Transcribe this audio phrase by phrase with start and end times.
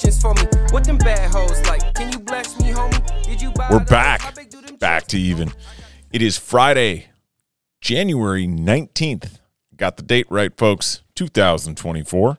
[0.00, 0.42] questions for me.
[0.70, 1.94] What them bad hoes like?
[1.94, 3.22] Can you bless me, homie?
[3.24, 4.20] Did you buy We're back.
[4.20, 5.52] How big do them Back to even.
[6.12, 7.06] It is Friday,
[7.80, 9.38] January 19th.
[9.76, 11.02] Got the date right, folks.
[11.14, 12.38] 2024.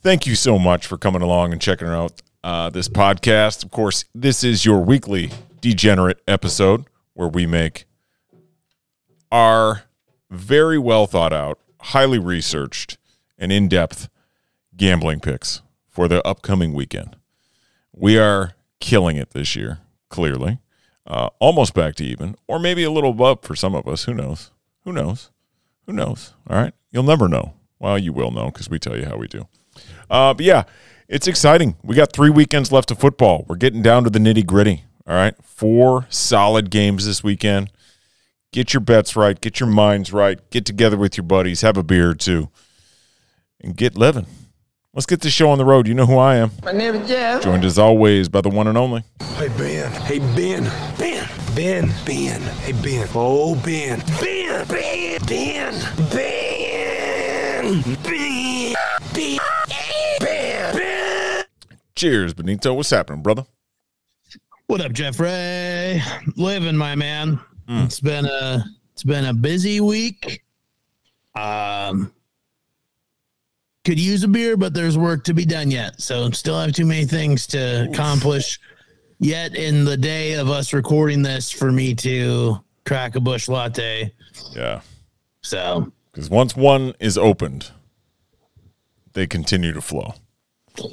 [0.00, 3.64] Thank you so much for coming along and checking out uh, this podcast.
[3.64, 7.84] Of course, this is your weekly degenerate episode where we make
[9.30, 9.84] our
[10.30, 12.96] very well thought out, highly researched,
[13.38, 14.08] and in depth
[14.76, 15.62] gambling picks
[15.94, 17.16] for the upcoming weekend.
[17.92, 19.78] We are killing it this year,
[20.10, 20.58] clearly.
[21.06, 24.04] Uh, almost back to even, or maybe a little above for some of us.
[24.04, 24.50] Who knows?
[24.84, 25.30] Who knows?
[25.86, 26.34] Who knows?
[26.48, 26.74] All right.
[26.90, 27.54] You'll never know.
[27.78, 29.46] Well, you will know because we tell you how we do.
[30.10, 30.64] Uh, but yeah,
[31.08, 31.76] it's exciting.
[31.82, 33.44] We got three weekends left of football.
[33.46, 34.84] We're getting down to the nitty gritty.
[35.06, 35.34] All right.
[35.42, 37.70] Four solid games this weekend.
[38.52, 39.40] Get your bets right.
[39.40, 40.38] Get your minds right.
[40.50, 41.60] Get together with your buddies.
[41.60, 42.48] Have a beer or two
[43.60, 44.26] and get living.
[44.94, 45.88] Let's get this show on the road.
[45.88, 46.52] You know who I am.
[46.62, 47.42] My name is Jeff.
[47.42, 49.02] Joined as always by the one and only.
[49.34, 49.90] Hey Ben.
[49.90, 50.62] Hey Ben.
[50.96, 51.28] Ben.
[51.56, 51.92] Ben.
[52.06, 52.40] Ben.
[52.40, 53.08] Hey Ben.
[53.12, 54.00] Oh Ben.
[54.20, 54.64] Ben.
[54.68, 55.18] Ben.
[55.26, 55.72] Ben.
[56.12, 57.82] Ben.
[58.04, 58.74] Ben.
[59.12, 59.38] Ben.
[60.20, 60.74] Ben.
[60.76, 61.44] Ben.
[61.96, 62.72] Cheers, Benito.
[62.72, 63.46] What's happening, brother?
[64.66, 66.00] What up, Jeffrey?
[66.36, 67.40] Living, my man.
[67.66, 70.44] It's been a it's been a busy week.
[71.34, 72.13] Um,
[73.84, 76.00] could use a beer, but there's work to be done yet.
[76.00, 78.58] So still have too many things to accomplish
[79.18, 84.12] yet in the day of us recording this for me to crack a Busch Latte.
[84.52, 84.80] Yeah.
[85.42, 87.70] So Because once one is opened,
[89.12, 90.14] they continue to flow.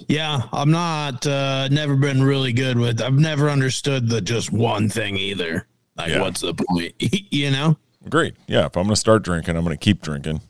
[0.07, 4.89] yeah, I'm not uh never been really good with I've never understood the just one
[4.89, 5.65] thing either.
[5.97, 6.21] Like Yeah.
[6.21, 6.93] what's the point?
[6.99, 7.77] you know?
[8.09, 8.35] Great.
[8.47, 8.65] Yeah.
[8.65, 10.41] If I'm going to start drinking, I'm going to keep drinking.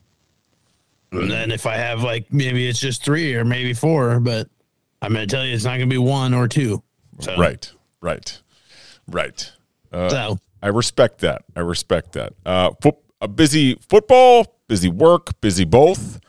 [1.11, 4.47] And then if I have like maybe it's just three or maybe four, but
[5.01, 6.81] I'm gonna tell you it's not gonna be one or two.
[7.19, 7.72] So, Right.
[8.01, 8.39] Right.
[9.07, 9.51] Right.
[9.91, 11.44] So I respect that.
[11.55, 12.33] I respect that.
[12.45, 16.19] Uh, fo- a busy football, busy work, busy both.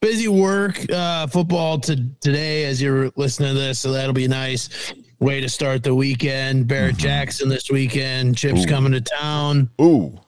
[0.00, 4.92] busy work, uh, football to today as you're listening to this, so that'll be nice.
[5.20, 6.66] Way to start the weekend.
[6.66, 8.36] Barrett Jackson this weekend.
[8.36, 8.66] Chip's Ooh.
[8.66, 9.70] coming to town.
[9.80, 10.18] Ooh.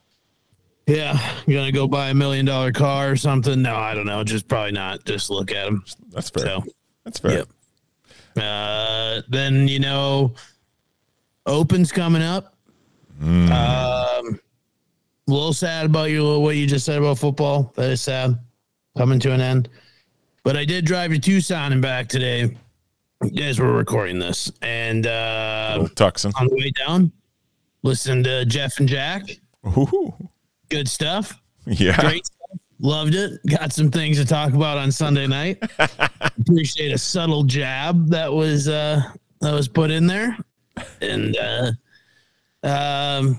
[0.86, 1.18] Yeah,
[1.48, 3.62] gonna go buy a million dollar car or something?
[3.62, 4.22] No, I don't know.
[4.22, 5.04] Just probably not.
[5.04, 5.82] Just look at him.
[6.10, 6.44] That's fair.
[6.44, 6.64] So
[7.04, 7.38] That's fair.
[7.38, 7.48] Yep.
[8.36, 10.34] Uh, then you know,
[11.46, 12.54] Open's coming up.
[13.22, 13.50] Mm.
[13.50, 14.40] Um,
[15.26, 17.72] a little sad about you what you just said about football.
[17.76, 18.38] That is sad,
[18.96, 19.70] coming to an end.
[20.42, 22.54] But I did drive to Tucson and back today
[23.40, 26.32] as we're recording this, and uh, Tucson.
[26.38, 27.10] on the way down,
[27.82, 29.22] listen to Jeff and Jack.
[29.66, 30.12] Ooh.
[30.74, 31.40] Good stuff.
[31.66, 31.96] Yeah.
[32.00, 32.58] Great stuff.
[32.80, 33.38] Loved it.
[33.46, 35.62] Got some things to talk about on Sunday night.
[36.20, 39.00] Appreciate a subtle jab that was uh
[39.40, 40.36] that was put in there.
[41.00, 41.70] And uh
[42.64, 43.38] um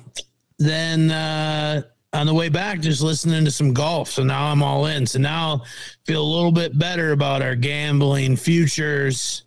[0.59, 1.81] then uh
[2.13, 4.09] on the way back just listening to some golf.
[4.09, 5.05] So now I'm all in.
[5.05, 5.63] So now
[6.05, 9.43] feel a little bit better about our gambling futures.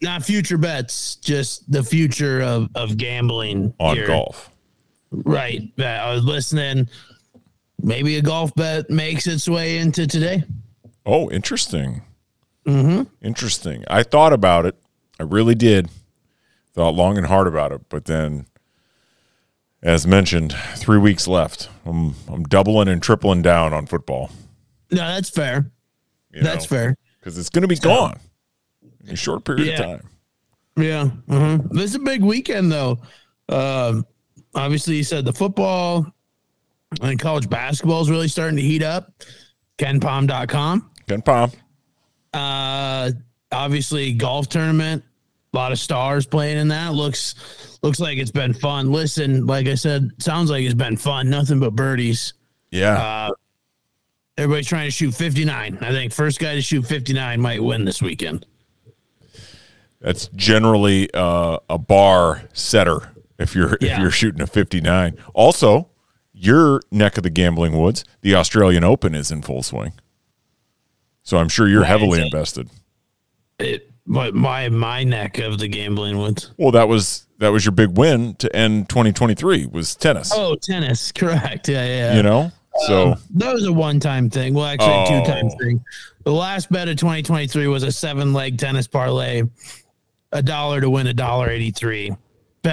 [0.00, 4.06] Not future bets, just the future of of gambling On here.
[4.06, 4.50] golf.
[5.24, 5.62] Right.
[5.78, 6.88] I was listening.
[7.80, 10.44] Maybe a golf bet makes its way into today.
[11.04, 12.02] Oh, interesting.
[12.66, 13.02] Mm-hmm.
[13.22, 13.84] Interesting.
[13.88, 14.76] I thought about it.
[15.20, 15.90] I really did.
[16.72, 18.46] Thought long and hard about it, but then,
[19.82, 21.68] as mentioned, three weeks left.
[21.84, 24.30] I'm I'm doubling and tripling down on football.
[24.90, 25.70] No, that's fair.
[26.32, 26.96] you That's fair.
[27.20, 28.18] because it's going to be gone
[29.06, 29.72] in a short period Yeah.
[29.74, 30.08] of time.
[30.76, 31.10] Yeah.
[31.28, 32.98] uh This is a big weekend, though.
[33.48, 34.06] Um,
[34.54, 36.06] obviously, you said the football
[37.02, 39.12] and college basketball is really starting to heat up.
[39.78, 40.90] KenPom.com.
[41.06, 41.54] KenPom.
[42.32, 43.12] Uh,
[43.52, 45.02] obviously, golf tournament.
[45.52, 46.94] A lot of stars playing in that.
[46.94, 48.90] Looks looks like it's been fun.
[48.90, 51.30] Listen, like I said, sounds like it's been fun.
[51.30, 52.34] Nothing but birdies.
[52.70, 52.96] Yeah.
[52.96, 53.30] Uh,
[54.36, 55.78] everybody's trying to shoot 59.
[55.80, 58.46] I think first guy to shoot 59 might win this weekend.
[60.00, 65.16] That's generally uh, a bar setter if you're if you're shooting a 59.
[65.34, 65.88] Also,
[66.32, 69.92] your neck of the gambling woods, the Australian Open is in full swing.
[71.22, 72.70] So I'm sure you're Right, heavily so- invested.
[73.58, 76.50] It, my, my my neck of the gambling woods.
[76.58, 80.30] Well, that was that was your big win to end 2023 was tennis.
[80.34, 81.68] Oh, tennis, correct.
[81.68, 82.16] Yeah, yeah.
[82.16, 82.52] You know?
[82.86, 84.52] So Um, that was a one time thing.
[84.54, 85.56] Well, actually, a two time Oh.
[85.58, 85.84] thing.
[86.24, 89.42] The last bet of 2023 was a seven leg tennis parlay,
[90.32, 91.70] a dollar to win a dollar eighty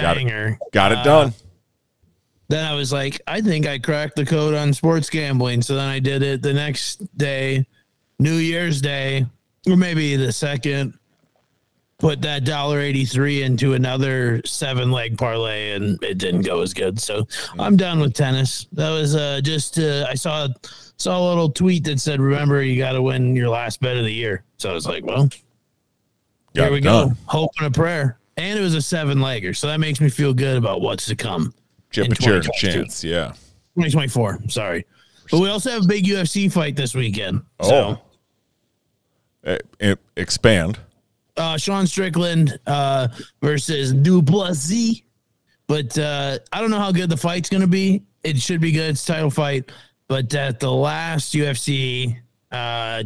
[0.02, 0.72] Got it.
[0.72, 1.34] Got it Uh, done.
[2.48, 5.62] Then I was like, I think I cracked the code on sports gambling.
[5.62, 7.66] So then I did it the next day,
[8.18, 9.24] New Year's Day,
[9.66, 10.98] or maybe the second.
[11.98, 16.74] Put that dollar eighty three into another seven leg parlay, and it didn't go as
[16.74, 16.98] good.
[17.00, 17.28] So
[17.60, 18.66] I'm done with tennis.
[18.72, 20.48] That was uh, just uh, I saw
[20.96, 24.02] saw a little tweet that said, "Remember, you got to win your last bet of
[24.04, 25.28] the year." So I was like, "Well,
[26.56, 27.12] Got here we it go.
[27.26, 30.32] Hope and a prayer." And it was a seven legger, so that makes me feel
[30.32, 31.52] good about what's to come.
[31.90, 32.78] Chip in a chair to 2022.
[32.80, 33.04] chance.
[33.04, 33.28] Yeah.
[33.76, 34.48] 2024.
[34.48, 34.86] Sorry,
[35.30, 37.42] but we also have a big UFC fight this weekend.
[37.60, 37.68] Oh.
[37.68, 37.98] So
[39.44, 40.78] Eh, eh, expand.
[41.36, 43.08] uh, Sean Strickland uh,
[43.42, 45.02] versus Du Plessis.
[45.66, 48.02] But uh, I don't know how good the fight's going to be.
[48.22, 48.90] It should be good.
[48.90, 49.72] It's a title fight.
[50.06, 52.16] But at the last UFC,
[52.52, 53.02] uh,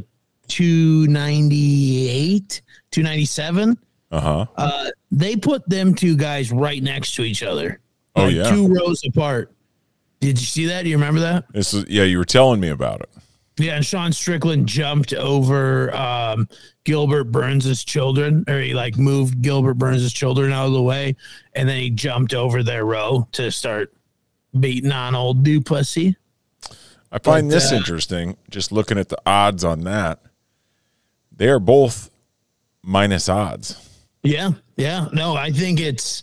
[0.49, 3.79] 298, 297,
[4.11, 4.47] Uh huh.
[4.57, 7.81] uh, they put them two guys right next to each other.
[8.15, 8.49] Oh, yeah.
[8.51, 9.53] Two rows apart.
[10.21, 10.85] Did you see that?
[10.85, 11.45] Do you remember that?
[11.53, 12.05] This is yeah.
[12.05, 13.11] You were telling me about it.
[13.59, 16.49] Yeah, and Sean Strickland jumped over um,
[16.85, 21.17] Gilbert Burns's children, or he like moved Gilbert Burns's children out of the way,
[21.55, 23.95] and then he jumped over their row to start
[24.59, 26.15] beating on old Du Plessis.
[27.13, 28.37] I find But, this uh, interesting.
[28.51, 30.21] Just looking at the odds on that,
[31.35, 32.11] they are both
[32.83, 33.83] minus odds.
[34.27, 35.09] Yeah, yeah.
[35.13, 36.23] No, I think it's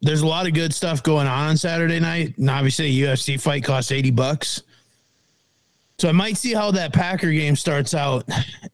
[0.00, 3.40] there's a lot of good stuff going on on Saturday night, and obviously a UFC
[3.40, 4.62] fight costs eighty bucks.
[5.98, 8.24] So I might see how that Packer game starts out.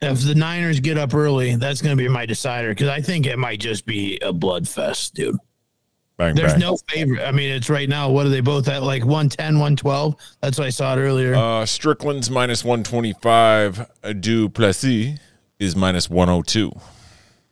[0.02, 3.24] If the Niners get up early, that's going to be my decider because I think
[3.26, 5.36] it might just be a blood fest, dude.
[6.18, 6.60] Bang There's bang.
[6.60, 7.26] no favorite.
[7.26, 8.10] I mean, it's right now.
[8.10, 8.82] What are they both at?
[8.82, 10.16] Like 110, 112?
[10.42, 11.34] That's what I saw it earlier.
[11.34, 13.90] uh, Strickland's minus one twenty five.
[14.20, 15.18] Du Plessis
[15.58, 16.72] is minus one hundred two.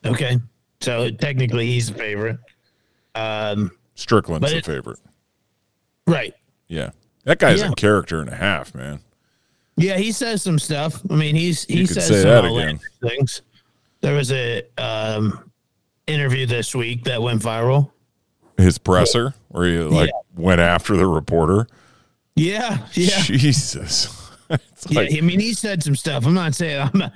[0.04, 0.38] okay.
[0.82, 2.38] So technically he's the favorite.
[3.14, 4.98] Um, Strickland's the it- favorite.
[6.06, 6.34] right.
[6.68, 6.90] Yeah,
[7.24, 7.70] that guy's Yeah.
[7.70, 9.00] a character and a half, man.
[9.76, 11.00] Yeah, he says some stuff.
[11.10, 13.42] I mean, he's he says say some that things.
[14.00, 15.50] There was a um,
[16.06, 17.90] interview this week that went viral.
[18.58, 21.66] His presser, where he like went after the reporter.
[22.36, 24.21] Yeah, yeah, Jesus.
[24.72, 25.00] it's yeah.
[25.00, 26.26] I mean, he said some stuff.
[26.26, 27.12] I'm not saying I'm not,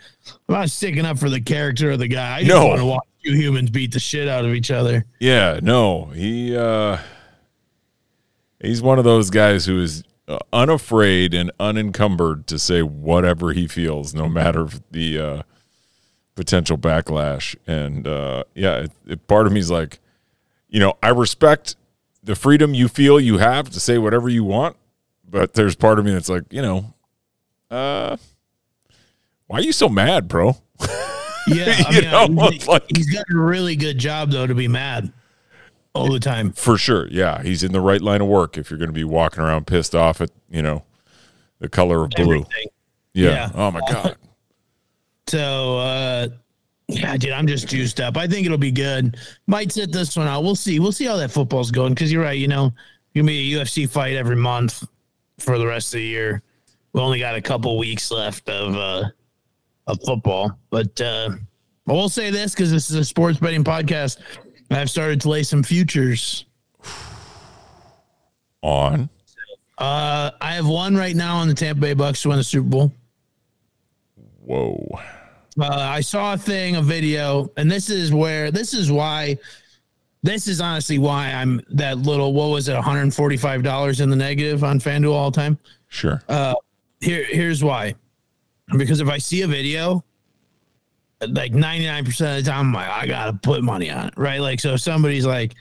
[0.48, 2.36] I'm not sticking up for the character of the guy.
[2.36, 2.66] I just No.
[2.66, 5.04] want to watch two humans beat the shit out of each other.
[5.20, 6.98] Yeah, no, he uh
[8.60, 13.66] he's one of those guys who is uh, unafraid and unencumbered to say whatever he
[13.68, 15.42] feels, no matter the uh,
[16.34, 17.54] potential backlash.
[17.66, 20.00] And uh, yeah, it, it, part of me's like,
[20.68, 21.76] you know, I respect
[22.24, 24.76] the freedom you feel you have to say whatever you want,
[25.28, 26.92] but there's part of me that's like, you know,
[27.70, 28.16] uh,
[29.46, 30.56] why are you so mad, bro?
[31.48, 31.90] Yeah, I
[32.26, 35.12] mean, know, he's, like- he's got a really good job though to be mad
[35.94, 36.50] all the time.
[36.50, 37.06] For sure.
[37.06, 37.40] Yeah.
[37.40, 39.94] He's in the right line of work if you're going to be walking around pissed
[39.94, 40.82] off at, you know,
[41.60, 42.44] the color of blue.
[43.14, 43.30] Yeah.
[43.30, 43.50] Yeah.
[43.54, 44.16] Oh my God.
[45.28, 46.28] So uh
[46.88, 48.16] yeah, dude, I'm just juiced up.
[48.16, 49.16] I think it'll be good.
[49.46, 50.42] Might sit this one out.
[50.42, 50.80] We'll see.
[50.80, 51.94] We'll see how that football's going.
[51.94, 52.36] Because you're right.
[52.38, 52.72] You know,
[53.14, 54.82] gonna be a UFC fight every month
[55.38, 56.42] for the rest of the year.
[56.96, 59.10] We only got a couple weeks left of uh
[59.86, 61.28] of football, but uh
[61.86, 64.18] I will say this because this is a sports betting podcast.
[64.70, 66.46] I've started to lay some futures.
[68.62, 69.10] On.
[69.76, 72.66] Uh I have one right now on the Tampa Bay Bucks to win the Super
[72.66, 72.92] Bowl.
[74.40, 74.98] Whoa.
[75.60, 79.36] uh, I saw a thing, a video, and this is where this is why
[80.22, 82.32] this is honestly why I'm that little.
[82.32, 82.74] What was it?
[82.74, 85.58] 145 dollars in the negative on FanDuel all time.
[85.88, 86.22] Sure.
[87.00, 87.94] Here, here's why.
[88.76, 90.04] Because if I see a video,
[91.28, 94.40] like 99 percent of the time, I'm like, I gotta put money on it, right?
[94.40, 95.54] Like, so if somebody's like,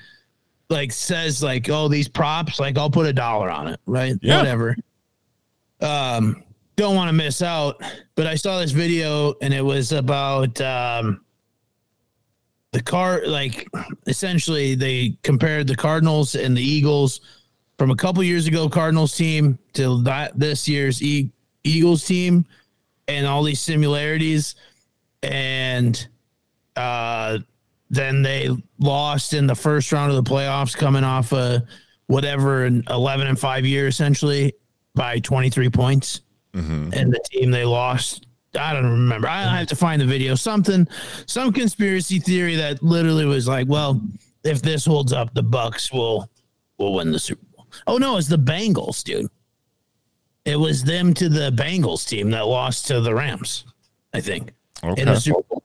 [0.70, 4.16] like says like, oh, these props, like I'll put a dollar on it, right?
[4.22, 4.40] Yeah.
[4.40, 4.76] Whatever.
[5.82, 6.44] Um,
[6.76, 7.82] don't want to miss out.
[8.16, 11.22] But I saw this video and it was about um
[12.72, 13.68] the car like
[14.08, 17.22] essentially they compared the Cardinals and the Eagles
[17.78, 21.32] from a couple years ago Cardinals team to that this year's e-
[21.64, 22.46] Eagles team
[23.08, 24.56] and all these similarities
[25.24, 26.08] and
[26.76, 27.38] uh
[27.90, 31.64] then they lost in the first round of the playoffs coming off a
[32.08, 34.54] whatever an 11 and 5 year essentially
[34.94, 36.22] by 23 points
[36.94, 38.26] and the team they lost
[38.58, 39.28] I don't remember.
[39.28, 40.34] I I have to find the video.
[40.36, 40.88] Something,
[41.26, 44.02] some conspiracy theory that literally was like, well,
[44.46, 46.30] if this holds up, the Bucks will
[46.78, 47.55] will win the Super Bowl.
[47.88, 49.30] Oh no, it's the Bengals, dude.
[50.46, 53.66] It was them to the Bengals team that lost to the Rams,
[54.14, 54.52] I think,
[54.84, 55.04] in Okay.
[55.06, 55.64] the Super Bowl.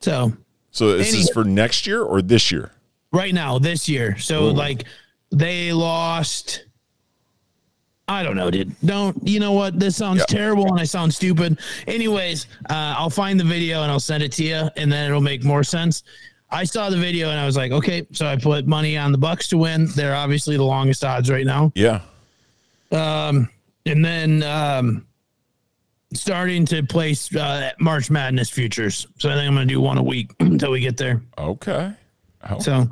[0.00, 0.32] So
[0.70, 2.70] So this is Any- for next year or this year?
[3.12, 4.16] right now this year.
[4.18, 4.84] So like
[5.32, 6.64] they lost
[8.06, 8.74] I don't know, dude.
[8.84, 9.78] Don't you know what?
[9.78, 11.58] This sounds terrible and I sound stupid.
[11.86, 15.20] Anyways, uh, I'll find the video and I'll send it to you, and then it'll
[15.20, 16.02] make more sense.
[16.52, 19.18] I saw the video and I was like, okay, so I put money on the
[19.18, 19.86] Bucks to win.
[19.94, 21.72] They're obviously the longest odds right now.
[21.74, 22.00] Yeah.
[22.90, 23.48] Um,
[23.86, 25.06] and then um,
[26.12, 29.06] starting to place uh, March Madness futures.
[29.18, 31.22] So I think I'm going to do one a week until we get there.
[31.38, 31.92] Okay.
[32.60, 32.88] So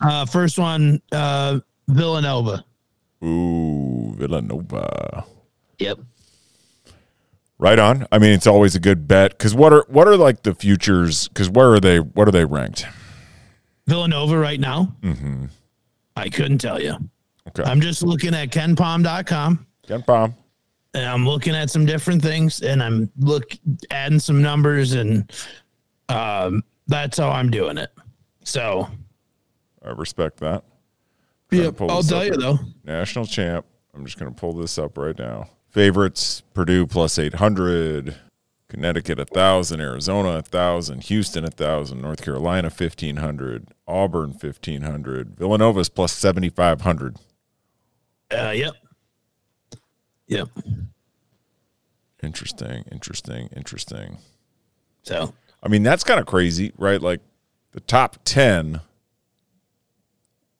[0.00, 2.64] uh, first one, uh, Villanova.
[3.22, 5.24] Ooh, Villanova.
[5.78, 5.98] Yep.
[7.58, 8.06] Right on.
[8.12, 11.26] I mean, it's always a good bet because what are what are like the futures?
[11.28, 11.98] Because where are they?
[11.98, 12.86] What are they ranked?
[13.86, 14.94] Villanova right now.
[15.02, 15.46] Mm-hmm.
[16.14, 16.96] I couldn't tell you.
[17.48, 17.62] Okay.
[17.62, 20.34] I'm just looking at kenpom.com Ken Palm.
[20.92, 23.52] and I'm looking at some different things and I'm look
[23.90, 25.32] adding some numbers and
[26.10, 27.90] um, that's how I'm doing it.
[28.44, 28.88] So
[29.82, 30.64] I respect that.
[31.50, 32.58] Yep, I'll tell you though.
[32.84, 33.64] National champ.
[33.94, 35.48] I'm just going to pull this up right now.
[35.70, 38.16] Favorites Purdue plus 800,
[38.68, 47.16] Connecticut 1,000, Arizona 1,000, Houston 1,000, North Carolina 1,500, Auburn 1,500, Villanova's plus 7,500.
[48.30, 48.74] Uh, yep.
[50.26, 50.48] Yep.
[52.22, 54.18] Interesting, interesting, interesting.
[55.02, 55.32] So
[55.62, 57.00] I mean, that's kind of crazy, right?
[57.00, 57.20] Like
[57.72, 58.80] the top 10,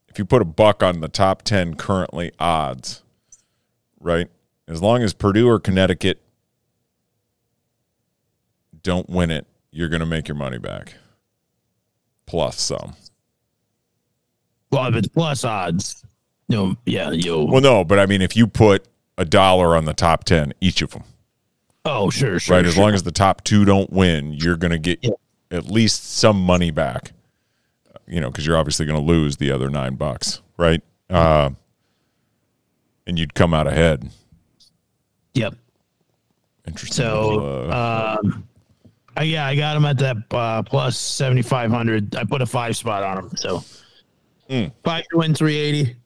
[0.09, 3.03] if you put a buck on the top 10 currently odds,
[4.01, 4.29] right?
[4.69, 6.21] As long as Purdue or Connecticut
[8.83, 10.95] don't win it, you're going to make your money back.
[12.27, 12.95] Plus some.
[14.71, 16.05] well if it's plus odds.
[16.51, 18.87] No, yeah, you Well, no, but I mean, if you put
[19.19, 21.03] a dollar on the top 10, each of them,
[21.85, 22.57] oh sure, sure.
[22.57, 22.65] right?
[22.67, 22.85] As sure.
[22.85, 25.11] long as the top two don't win, you're going to get Yeah.
[25.51, 27.13] at least some money back.
[28.07, 30.83] You know, because you're obviously going to lose the other nine bucks, right?
[31.11, 31.51] Uh,
[33.07, 34.09] and you'd come out ahead.
[35.39, 35.55] Yep.
[36.67, 36.97] Interesting.
[36.97, 38.45] So uh, um
[39.17, 42.15] uh, yeah, I got him at that uh, plus seventy five hundred.
[42.17, 43.37] I put a five spot on him.
[43.37, 43.65] So
[44.51, 44.67] Hmm.
[44.85, 45.97] five to win three eighty.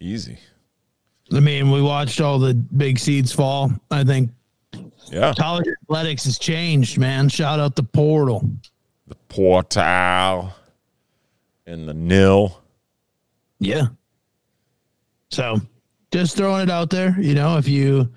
[0.00, 0.38] easy.
[1.32, 3.70] I mean, we watched all the big seeds fall.
[3.90, 4.30] I think
[5.12, 5.32] Yeah.
[5.38, 7.28] college athletics has changed, man.
[7.28, 8.48] Shout out the portal.
[9.06, 10.52] The portal
[11.66, 12.60] and the nil.
[13.58, 13.88] Yeah.
[15.30, 15.60] So
[16.12, 18.08] just throwing it out there, you know, if you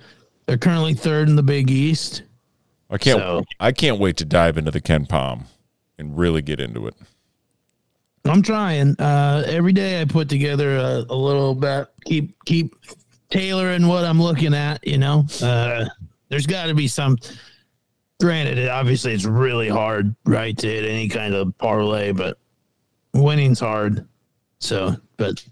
[0.46, 2.24] they're currently third in the Big East.
[2.90, 3.20] I can't.
[3.20, 5.44] So- I can't wait to dive into the KenPom
[5.98, 6.96] and really get into it.
[8.26, 8.96] I'm trying.
[9.00, 12.74] Uh, every day I put together a, a little bit, keep keep
[13.30, 14.86] tailoring what I'm looking at.
[14.88, 15.86] You know, uh,
[16.30, 17.18] there's got to be some.
[18.22, 22.38] Granted, it, obviously it's really hard, right, to hit any kind of parlay, but
[23.14, 24.08] winning's hard.
[24.60, 25.44] So, but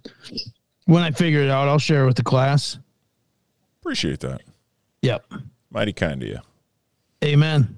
[0.85, 2.77] when I figure it out, I'll share it with the class.
[3.81, 4.41] Appreciate that.
[5.01, 5.25] Yep.
[5.71, 6.39] Mighty kind of you.
[7.23, 7.77] Amen.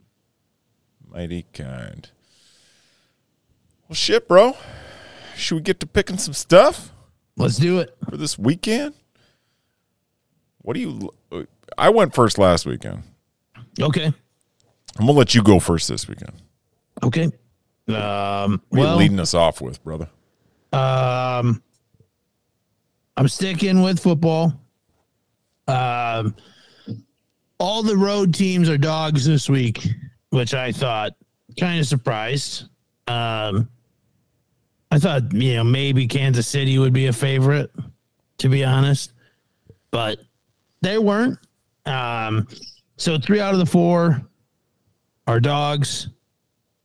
[1.10, 2.10] Mighty kind.
[3.88, 4.58] Well, shit, bro.
[5.36, 6.92] Should we get to picking some stuff
[7.38, 7.96] Let's do it.
[8.10, 8.94] for this weekend?
[10.62, 11.46] What do you?
[11.78, 13.04] I went first last weekend.
[13.80, 14.06] Okay.
[14.06, 16.34] I'm gonna let you go first this weekend.
[17.02, 17.24] Okay.
[17.26, 17.32] Um,
[17.90, 20.08] What are you well, leading us off with, brother?
[20.72, 21.62] Um,
[23.16, 24.54] I'm sticking with football.
[25.68, 26.36] Um,
[27.60, 29.88] all the road teams are dogs this week,
[30.32, 31.14] which I thought
[31.60, 32.64] kind of surprised.
[33.08, 33.70] Um,
[34.92, 37.72] I thought you know maybe Kansas City would be a favorite,
[38.40, 39.14] to be honest,
[39.92, 40.20] but
[40.82, 41.40] they weren't.
[41.86, 42.48] Um,
[42.98, 44.22] so three out of the four
[45.28, 46.10] are dogs.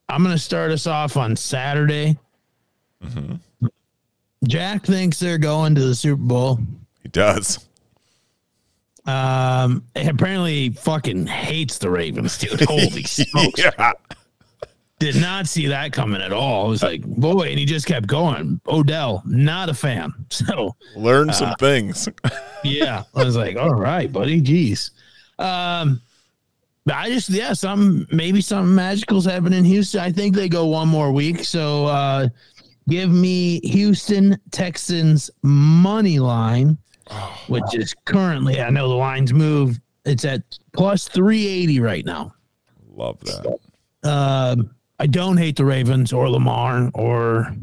[0.09, 2.19] I'm going to start us off on Saturday.
[4.49, 6.59] Jack thinks they're going to the Super Bowl.
[7.03, 7.69] He does.
[9.07, 12.61] Um, apparently he fucking hates the Ravens, dude.
[12.63, 13.59] Holy smokes.
[13.59, 13.93] yeah.
[14.99, 16.67] Did not see that coming at all.
[16.67, 18.61] I was like, boy, and he just kept going.
[18.67, 20.13] Odell, not a fan.
[20.31, 22.09] So Learn some things.
[22.65, 24.43] yeah, I was like, all right, buddy.
[24.43, 24.91] Jeez.
[25.39, 26.01] Um,
[26.85, 30.01] but I just yeah, some maybe something magical's happening in Houston.
[30.01, 31.45] I think they go one more week.
[31.45, 32.29] So uh
[32.89, 36.79] give me Houston Texans money line,
[37.47, 39.81] which is currently I know the line's moved.
[40.05, 40.43] It's at
[40.73, 42.35] plus three eighty right now.
[42.95, 43.59] Love that.
[44.03, 47.55] Um, I don't hate the Ravens or Lamar or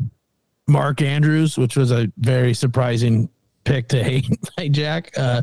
[0.68, 3.30] Mark Andrews, which was a very surprising
[3.66, 4.28] pick to hate
[4.58, 5.42] by Jack, uh,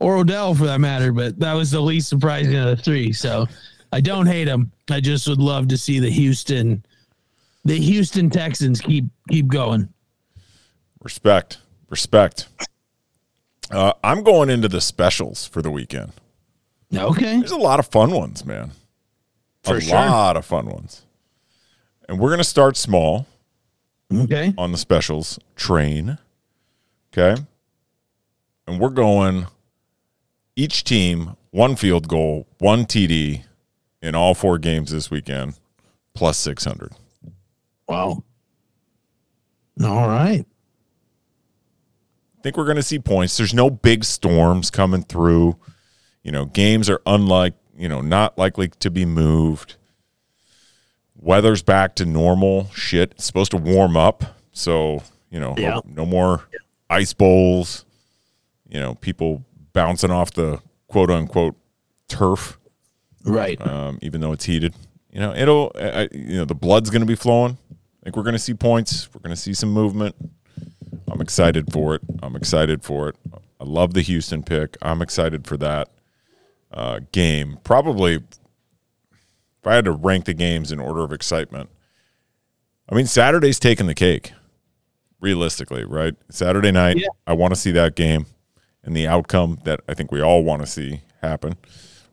[0.00, 1.12] or Odell for that matter.
[1.12, 3.12] But that was the least surprising of the three.
[3.12, 3.46] So
[3.92, 4.70] I don't hate him.
[4.90, 6.84] I just would love to see the Houston,
[7.64, 9.88] the Houston Texans keep keep going.
[11.02, 11.58] Respect.
[11.90, 12.48] Respect.
[13.70, 16.12] Uh, I'm going into the specials for the weekend.
[16.94, 17.38] Okay.
[17.38, 18.72] There's a lot of fun ones, man.
[19.62, 19.94] For a sure.
[19.94, 21.02] lot of fun ones.
[22.08, 23.26] And we're going to start small
[24.14, 24.52] Okay.
[24.58, 26.18] on the specials train.
[27.12, 27.40] Okay.
[28.66, 29.46] And we're going
[30.56, 33.42] each team one field goal, one TD
[34.02, 35.54] in all four games this weekend,
[36.14, 36.92] plus 600.
[37.88, 38.22] Wow.
[39.82, 40.44] All right.
[42.38, 43.36] I think we're going to see points.
[43.36, 45.56] There's no big storms coming through.
[46.22, 49.76] You know, games are unlike, you know, not likely to be moved.
[51.16, 53.12] Weather's back to normal shit.
[53.12, 54.24] It's supposed to warm up.
[54.52, 55.80] So, you know, Yeah.
[55.86, 56.44] no more
[56.90, 57.84] ice bowls,
[58.68, 61.56] you know, people bouncing off the quote unquote
[62.08, 62.58] turf,
[63.24, 63.60] Right.
[63.66, 64.74] um, even though it's heated.
[65.14, 67.56] You know, it'll, I, you know, the blood's going to be flowing.
[67.72, 69.08] I think we're going to see points.
[69.14, 70.16] We're going to see some movement.
[71.08, 72.02] I'm excited for it.
[72.20, 73.16] I'm excited for it.
[73.32, 74.76] I love the Houston pick.
[74.82, 75.88] I'm excited for that
[76.72, 77.58] uh, game.
[77.62, 81.70] Probably, if I had to rank the games in order of excitement,
[82.88, 84.32] I mean, Saturday's taking the cake,
[85.20, 86.14] realistically, right?
[86.28, 87.08] Saturday night, Yeah.
[87.24, 88.26] I want to see that game
[88.82, 91.54] and the outcome that I think we all want to see happen,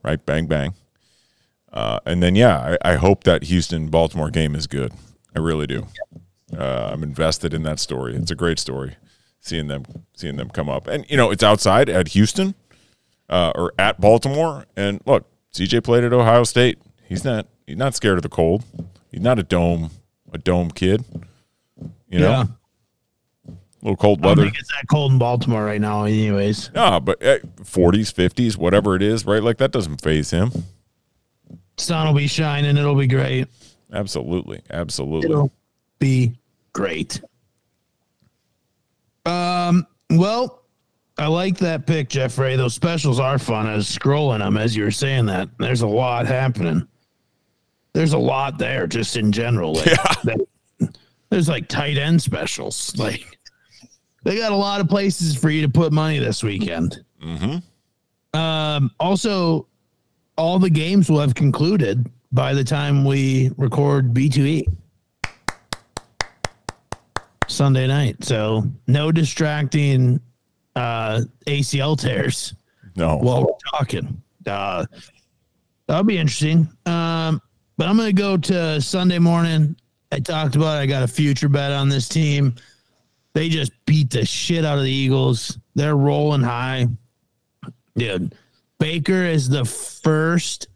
[0.03, 0.23] right?
[0.23, 0.75] Bang, bang.
[1.73, 4.91] Uh, and then, yeah, I, I hope that Houston Baltimore game is good.
[5.35, 5.87] I really do.
[6.57, 8.15] Uh, I'm invested in that story.
[8.15, 8.97] It's a great story,
[9.39, 10.85] seeing them seeing them come up.
[10.87, 12.55] And you know, it's outside at Houston
[13.29, 14.65] uh, or at Baltimore.
[14.75, 16.79] And look, CJ played at Ohio State.
[17.07, 18.65] He's not he's not scared of the cold.
[19.11, 19.91] He's not a dome
[20.33, 21.05] a dome kid.
[22.09, 22.43] You know, Yeah.
[23.47, 24.41] a little cold I don't weather.
[24.49, 26.69] think it's that cold in Baltimore right now, anyways.
[26.75, 29.41] No, but uh, 40s, 50s, whatever it is, right?
[29.41, 30.51] Like that doesn't phase him.
[31.81, 32.77] Sun will be shining.
[32.77, 33.47] It'll be great.
[33.93, 35.29] Absolutely, absolutely.
[35.29, 35.51] It'll
[35.99, 36.33] be
[36.73, 37.21] great.
[39.25, 39.85] Um.
[40.09, 40.63] Well,
[41.17, 42.55] I like that pick, Jeffrey.
[42.55, 43.67] Those specials are fun.
[43.67, 45.49] I was scrolling them as you were saying that.
[45.57, 46.87] There's a lot happening.
[47.93, 49.73] There's a lot there, just in general.
[49.73, 49.85] Like,
[50.23, 50.47] that-
[51.29, 52.95] there's like tight end specials.
[52.97, 53.37] Like
[54.23, 57.03] they got a lot of places for you to put money this weekend.
[57.23, 58.37] Mm-hmm.
[58.37, 59.67] Um, also,
[60.37, 64.63] all the games will have concluded by the time we record B2E
[67.47, 68.23] Sunday night.
[68.23, 70.21] So, no distracting
[70.75, 72.53] uh, ACL tears
[72.95, 74.21] No, while we're talking.
[74.45, 74.85] Uh,
[75.87, 76.69] that'll be interesting.
[76.85, 77.41] Um,
[77.77, 79.75] but I'm going to go to Sunday morning.
[80.11, 80.81] I talked about it.
[80.81, 82.55] I got a future bet on this team.
[83.33, 85.57] They just beat the shit out of the Eagles.
[85.75, 86.87] They're rolling high.
[87.95, 88.35] Dude,
[88.81, 90.67] Baker is the first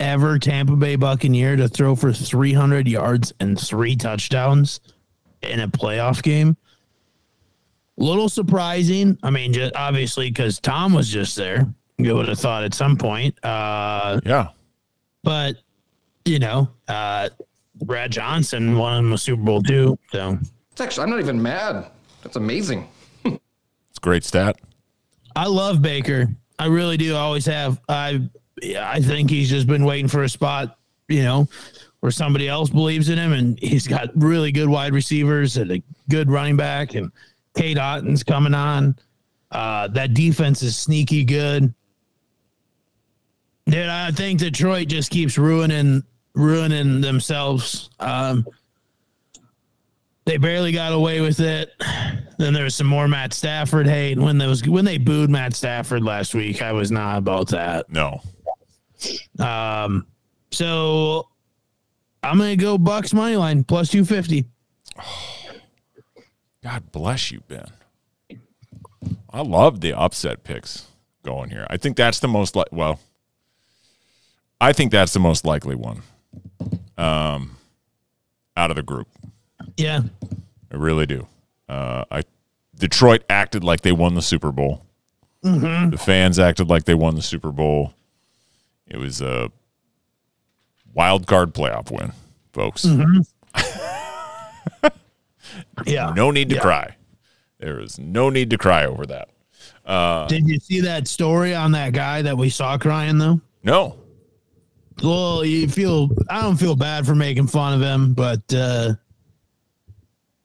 [0.00, 4.80] ever Tampa Bay Buccaneer to throw for 300 yards and three touchdowns
[5.42, 6.56] in a playoff game.
[7.96, 9.16] Little surprising.
[9.22, 11.72] I mean, just obviously because Tom was just there.
[11.98, 13.38] You would have thought at some point.
[13.44, 14.48] Uh, yeah,
[15.22, 15.54] but
[16.24, 17.28] you know, uh,
[17.76, 19.96] Brad Johnson won him a Super Bowl too.
[20.10, 20.36] So
[20.72, 21.86] It's actually, I'm not even mad.
[22.24, 22.88] That's amazing.
[23.24, 23.38] it's
[23.98, 24.56] a great stat.
[25.36, 26.28] I love Baker.
[26.62, 27.16] I really do.
[27.16, 27.80] I always have.
[27.88, 28.20] I
[28.78, 31.48] I think he's just been waiting for a spot, you know,
[31.98, 35.82] where somebody else believes in him, and he's got really good wide receivers and a
[36.08, 37.10] good running back, and
[37.56, 38.94] Cade Otton's coming on.
[39.50, 41.74] Uh, that defense is sneaky good.
[43.66, 47.90] Dude, I think Detroit just keeps ruining ruining themselves.
[47.98, 48.46] Um,
[50.26, 51.72] they barely got away with it.
[52.38, 54.18] Then there was some more Matt Stafford hate.
[54.18, 57.90] When those when they booed Matt Stafford last week, I was not about that.
[57.90, 58.20] No,
[59.38, 60.06] Um,
[60.50, 61.28] so
[62.22, 64.46] I'm gonna go Bucks money line plus two fifty.
[66.62, 67.66] God bless you, Ben.
[69.30, 70.86] I love the upset picks
[71.24, 71.66] going here.
[71.68, 72.68] I think that's the most like.
[72.70, 73.00] Well,
[74.60, 76.02] I think that's the most likely one.
[76.96, 77.56] Um,
[78.56, 79.08] out of the group,
[79.76, 80.02] Yeah,
[80.70, 81.26] I really do.
[81.72, 82.22] Uh, I
[82.76, 84.84] Detroit acted like they won the Super Bowl.
[85.42, 87.94] The fans acted like they won the Super Bowl.
[88.86, 89.50] It was a
[90.94, 92.12] wild card playoff win,
[92.52, 92.84] folks.
[95.86, 96.12] yeah.
[96.14, 96.60] No need to Yeah.
[96.60, 96.96] cry.
[97.58, 99.28] There is no need to cry over that.
[100.28, 103.40] Did you see that story on that guy that we saw crying though?
[103.62, 103.96] No.
[105.02, 108.94] Well, you feel I don't feel bad for making fun of him, but uh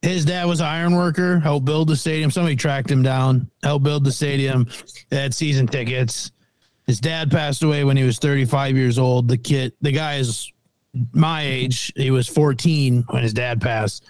[0.08, 2.32] his dad was an iron worker, helped build the stadium.
[2.32, 4.68] Somebody tracked him down, helped build the stadium.
[5.10, 6.32] They had season tickets.
[6.86, 9.28] His dad passed away when he was 35 years old.
[9.28, 10.52] The kid, the guy is
[11.12, 11.92] my age.
[11.96, 14.06] He was 14 when his dad passed.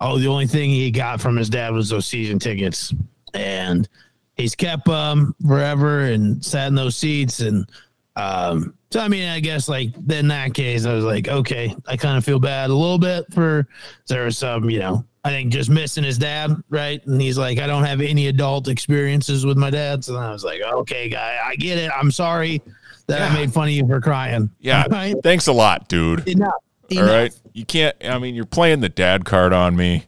[0.00, 2.94] Oh, the only thing he got from his dad was those season tickets.
[3.34, 3.88] And
[4.36, 7.68] he's kept um forever and sat in those seats and
[8.16, 11.96] um so I mean I guess like in that case I was like okay I
[11.96, 13.66] kind of feel bad a little bit for
[14.08, 17.58] there was some you know I think just missing his dad right and he's like
[17.58, 21.08] I don't have any adult experiences with my dad so then I was like okay
[21.08, 22.60] guy I get it I'm sorry
[23.06, 24.84] that I made fun of you for crying Yeah.
[24.90, 26.26] right Thanks a lot, dude.
[26.28, 26.52] enough
[26.90, 27.08] enough.
[27.08, 27.40] right.
[27.52, 30.04] You can't, I mean, you're playing the dad card on me.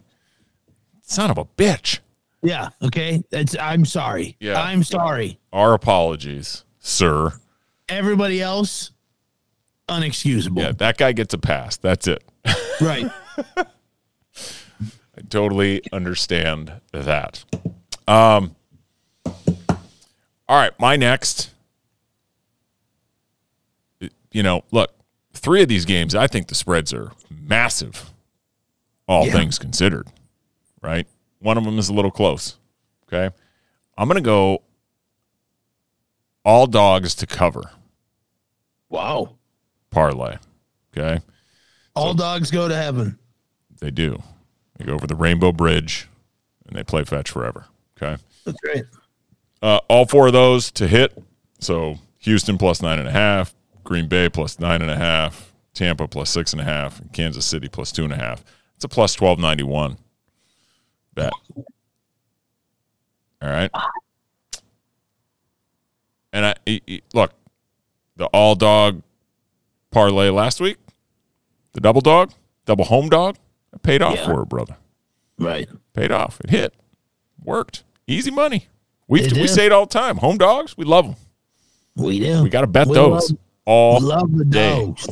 [1.03, 1.99] Son of a bitch.
[2.43, 4.61] yeah okay it's I'm sorry Yeah.
[4.61, 7.31] I'm sorry Our apologies, sir.
[7.87, 8.91] everybody else
[9.87, 11.77] unexcusable Yeah, that guy gets a pass.
[11.77, 12.23] That's it.
[12.81, 13.09] right
[15.35, 17.43] totally understand that.
[18.07, 18.55] Um,
[19.25, 19.35] all
[20.49, 21.49] right, my next.
[24.31, 24.93] You know, look,
[25.33, 28.11] three of these games, I think the spreads are massive,
[29.07, 29.33] all Yeah.
[29.33, 30.07] things considered,
[30.81, 31.07] right?
[31.39, 32.57] One of them is a little close.
[33.07, 33.33] Okay.
[33.97, 34.61] I'm going to go
[36.43, 37.71] all dogs to cover
[38.89, 39.35] wow
[39.89, 40.37] parlay.
[40.95, 41.19] Okay.
[41.95, 43.17] all dogs go to heaven
[43.79, 44.21] They do.
[44.77, 46.07] They go over the Rainbow Bridge
[46.67, 47.65] and they play fetch forever.
[48.01, 48.21] Okay.
[48.45, 48.83] that's right
[49.61, 51.17] Uh, all four of those to hit.
[51.59, 56.07] So Houston plus nine and a half, Green Bay plus nine and a half, Tampa
[56.07, 58.43] plus six and a half, and Kansas City plus two and a half.
[58.75, 59.97] It's a plus twelve ninety one
[61.13, 61.31] bet.
[63.41, 63.71] All right.
[66.33, 66.81] And I
[67.13, 67.31] look,
[68.17, 69.01] the all dog
[69.91, 70.77] parlay last week,
[71.71, 72.33] the double dog,
[72.65, 73.37] double home dog,
[73.75, 74.25] it paid off Yeah.
[74.25, 74.77] for it, brother
[75.37, 76.39] right paid off.
[76.41, 76.73] It hit,
[77.43, 78.67] worked, easy money.
[79.07, 80.17] We we say it all the time.
[80.17, 81.15] Home dogs, we love them.
[81.95, 85.07] we do We got to bet We those love- all love the day, dogs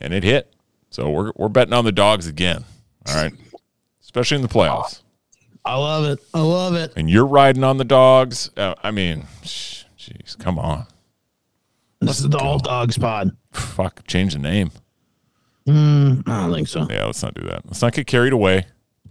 [0.00, 0.52] and it hit.
[0.90, 2.64] So we're we're betting on the dogs again.
[3.06, 3.32] All right,
[4.02, 5.02] especially in the playoffs.
[5.64, 8.50] I love it I love it And you're riding on the dogs.
[8.56, 10.86] Uh, I mean, jeez, come on,
[12.00, 14.70] this is the all dogs pod fuck, change the name.
[15.68, 17.62] Mm, I don't think so Yeah, let's not do that.
[17.66, 18.66] Let's not get carried away.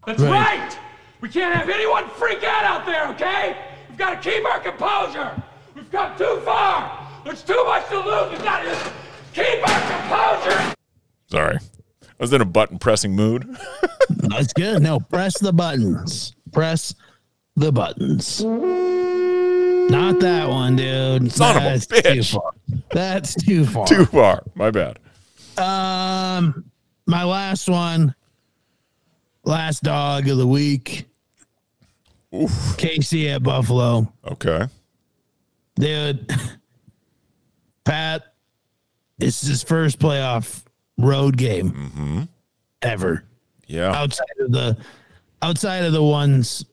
[0.06, 0.60] That's Right.
[0.60, 0.78] right.
[1.22, 3.58] We can't have anyone freak out out there, okay?
[3.90, 5.32] We've got to keep our composure.
[5.76, 7.08] We've come too far.
[7.26, 8.32] There's too much to lose.
[8.32, 8.92] We've got to just
[9.34, 9.82] keep our
[10.42, 10.74] composure.
[11.30, 13.48] Sorry, I was in a button pressing mood.
[14.10, 16.96] that's good no press the buttons press
[17.58, 18.42] the buttons
[19.92, 22.14] not that one dude Son of a That's bitch.
[22.14, 22.52] too far
[22.92, 24.44] that's too far Too far.
[24.56, 25.00] My bad.
[25.58, 26.66] Um,
[27.06, 28.14] my last one,
[29.44, 31.06] last dog of the week.
[32.78, 34.66] Casey at Buffalo, Okay.
[35.76, 36.30] dude.
[37.86, 38.34] Pat,
[39.20, 40.64] it's his first playoff
[40.98, 42.28] road game
[42.82, 43.24] ever.
[43.66, 43.92] Yeah.
[43.94, 44.78] Outside of the,
[45.42, 46.66] outside of the ones,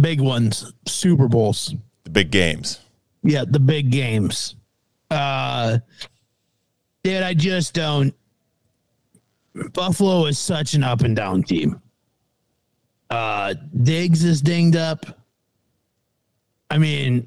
[0.00, 1.74] big ones, Super Bowls.
[2.04, 2.80] The big games.
[3.22, 4.54] Yeah, the big games.
[5.10, 5.78] Uh
[7.08, 8.14] dude, I just don't
[9.72, 11.80] Buffalo is such an up and down team.
[13.10, 15.06] Uh Diggs is dinged up.
[16.70, 17.26] I mean,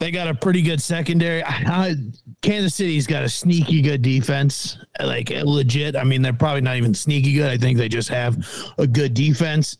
[0.00, 1.44] they got a pretty good secondary.
[1.44, 1.94] I,
[2.42, 5.94] Kansas City's got a sneaky good defense, like legit.
[5.94, 7.50] I mean, they're probably not even sneaky good.
[7.50, 8.44] I think they just have
[8.78, 9.78] a good defense.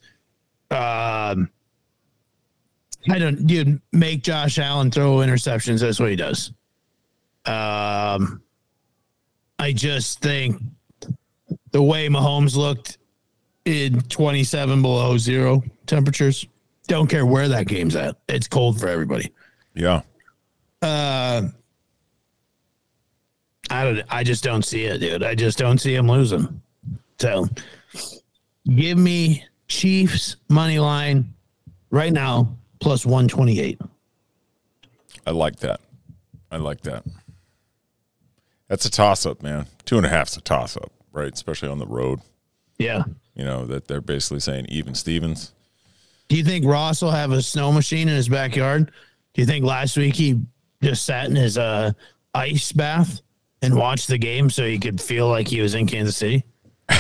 [0.71, 1.51] Um,
[3.11, 5.81] I don't, dude, make Josh Allen throw interceptions.
[5.81, 6.53] That's what he does.
[7.45, 8.44] Um,
[9.65, 10.61] I just think
[11.71, 12.99] the way Mahomes looked
[13.65, 16.47] in 27 below zero temperatures,
[16.87, 18.19] don't care where that game's at.
[18.29, 19.33] It's cold for everybody.
[19.73, 20.03] Yeah.
[20.83, 21.45] Uh,
[23.71, 25.23] I don't, I just don't see it, dude.
[25.23, 26.61] I just don't see him losing.
[27.19, 27.49] So
[28.69, 31.33] give me Chiefs money line
[31.89, 33.81] right now plus 128.
[35.27, 35.81] I like that.
[36.51, 37.03] I like that.
[38.69, 39.67] That's a toss up, man.
[39.85, 41.33] Two and a half's a toss up, right?
[41.33, 42.21] Especially on the road.
[42.79, 43.05] Yeah.
[43.35, 45.53] You know, that they're basically saying even Stevens.
[46.29, 48.91] Do you think Ross will have a snow machine in his backyard?
[49.35, 50.41] Do you think last week he
[50.83, 51.93] just sat in his uh,
[52.35, 53.21] ice bath
[53.61, 56.45] and watched the game so he could feel like he was in Kansas City?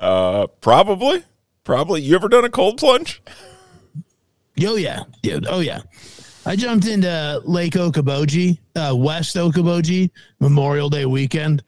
[0.00, 1.22] Uh probably.
[1.62, 2.00] Probably.
[2.00, 3.22] You ever done a cold plunge?
[4.62, 5.46] Oh yeah, dude.
[5.46, 5.82] Oh yeah.
[6.50, 10.10] I jumped into Lake Okoboji, uh, West Okoboji,
[10.40, 11.62] Memorial Day weekend.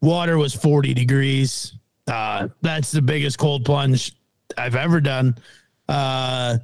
[0.00, 1.74] Water was 40 degrees.
[2.06, 4.14] Uh, that's the biggest cold plunge
[4.56, 5.36] I've ever done.
[5.90, 6.56] Uh,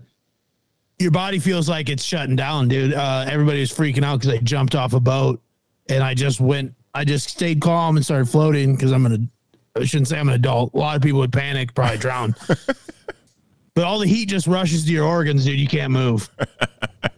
[0.99, 2.95] your body feels like it's shutting down, dude.
[2.95, 5.43] Uh, everybody was freaking out because I jumped off a boat
[5.91, 9.81] and I just went, I just stayed calm and started floating because I'm going to
[9.83, 10.73] I shouldn't say I'm an adult.
[10.73, 12.35] A lot of people would panic, probably drown.
[13.75, 15.61] but all the heat just rushes to your organs, dude.
[15.61, 16.27] You can't move.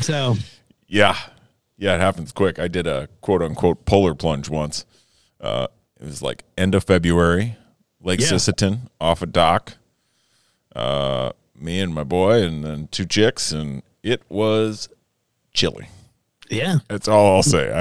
[0.00, 0.36] so
[0.88, 1.16] Yeah.
[1.78, 2.58] Yeah, it happens quick.
[2.58, 4.86] I did a quote unquote polar plunge once.
[5.40, 5.66] Uh,
[6.00, 7.56] it was like end of February,
[8.00, 8.28] Lake Yeah.
[8.28, 9.74] Sisseton off a dock.
[10.74, 14.88] Uh, me and my boy and then two chicks, and it was
[15.54, 15.88] chilly.
[16.50, 17.72] yeah, That's all I'll say.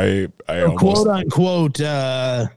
[0.47, 1.81] I I almost quote unquote.
[1.81, 2.47] Uh,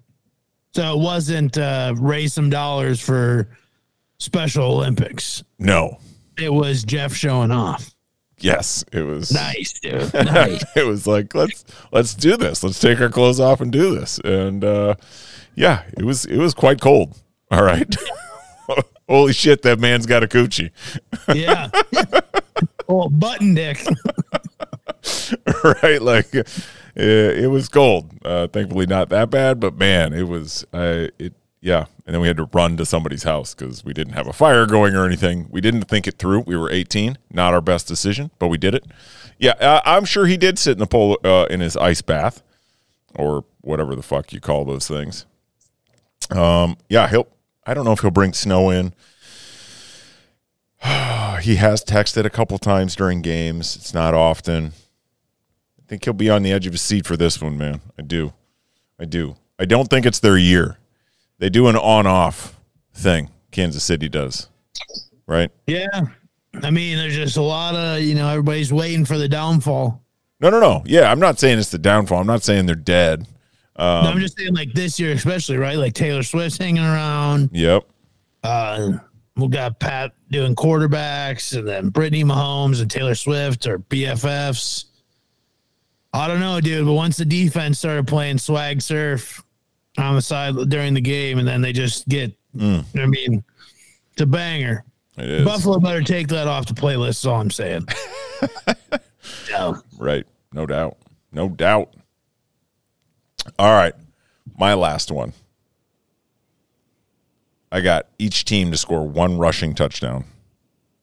[0.75, 3.49] so it wasn't uh, raise some dollars for
[4.19, 5.43] Special Olympics.
[5.59, 5.99] no.
[6.37, 7.93] It was Jeff showing off.
[8.41, 10.13] Yes, it was Nice, dude.
[10.15, 10.65] Nice.
[10.77, 12.63] it was like let's let's do this.
[12.63, 14.19] Let's take our clothes off and do this.
[14.25, 14.95] And uh,
[15.55, 17.17] yeah, it was it was quite cold.
[17.51, 17.95] All right.
[19.09, 20.71] Holy shit, that man's got a coochie.
[21.35, 21.71] yeah.
[22.89, 23.83] oh, button dick.
[25.83, 26.03] right?
[26.03, 26.43] Like uh,
[26.97, 28.13] it was cold.
[28.25, 30.67] Uh, thankfully, not that bad, but man, it was.
[30.73, 31.87] Uh, it yeah.
[32.09, 34.65] And then we had to run to somebody's house because we didn't have a fire
[34.65, 35.47] going or anything.
[35.51, 36.41] We didn't think it through.
[36.47, 37.19] We were 18.
[37.31, 38.87] Not our best decision, but we did it.
[39.39, 42.43] Yeah, I'm sure he did sit in the pool uh, in his ice bath
[43.15, 45.27] or whatever the fuck you call those things.
[46.31, 47.29] Um, yeah, he'll.
[47.67, 48.95] I don't know if he'll bring snow in.
[51.43, 53.77] he has texted a couple times during games.
[53.77, 54.73] It's not often.
[55.79, 57.83] I think he'll be on the edge of his seat for this one, man.
[57.99, 58.33] I do.
[58.99, 59.37] I do.
[59.59, 60.78] I don't think it's their year.
[61.39, 62.59] They do an on off
[62.93, 64.49] thing, Kansas City does.
[65.27, 65.51] Right?
[65.67, 65.87] Yeah.
[66.63, 70.03] I mean, there's just a lot of, you know, everybody's waiting for the downfall.
[70.41, 70.83] No, no, no.
[70.87, 72.21] Yeah, I'm not saying it's the downfall.
[72.21, 73.27] I'm not saying they're dead.
[73.79, 75.77] no, I'm just saying, like this year, especially, right?
[75.77, 77.51] Like Taylor Swift's hanging around.
[77.53, 77.85] Yep.
[78.43, 78.93] Uh,
[79.37, 84.87] we got Pat doing quarterbacks, and then Brittany Mahomes and Taylor Swift are BFFs.
[86.13, 86.87] I don't know, dude.
[86.87, 89.45] But once the defense started playing swag surf
[89.99, 92.81] on the side during the game, and then they just get, hmm.
[92.97, 93.43] I mean,
[94.13, 94.85] it's a banger.
[95.17, 95.45] It.
[95.45, 97.09] Buffalo better take that off the playlist.
[97.09, 97.87] Is all I'm saying.
[99.51, 99.75] yeah.
[99.99, 100.25] Right.
[100.53, 100.97] No doubt.
[101.33, 101.95] No doubt.
[103.59, 103.95] All right.
[104.59, 105.33] My last one.
[107.71, 110.25] I got each team to score one rushing touchdown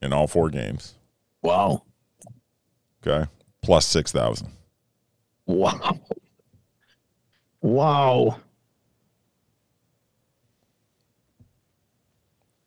[0.02, 0.96] in all four games.
[1.42, 1.84] Wow.
[3.06, 3.30] Okay.
[3.62, 4.50] Plus 6,000.
[5.46, 6.00] Wow.
[7.62, 8.38] Wow.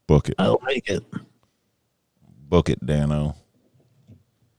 [0.09, 0.35] Book it.
[0.39, 1.05] I like it.
[2.49, 3.37] Book it, Dano.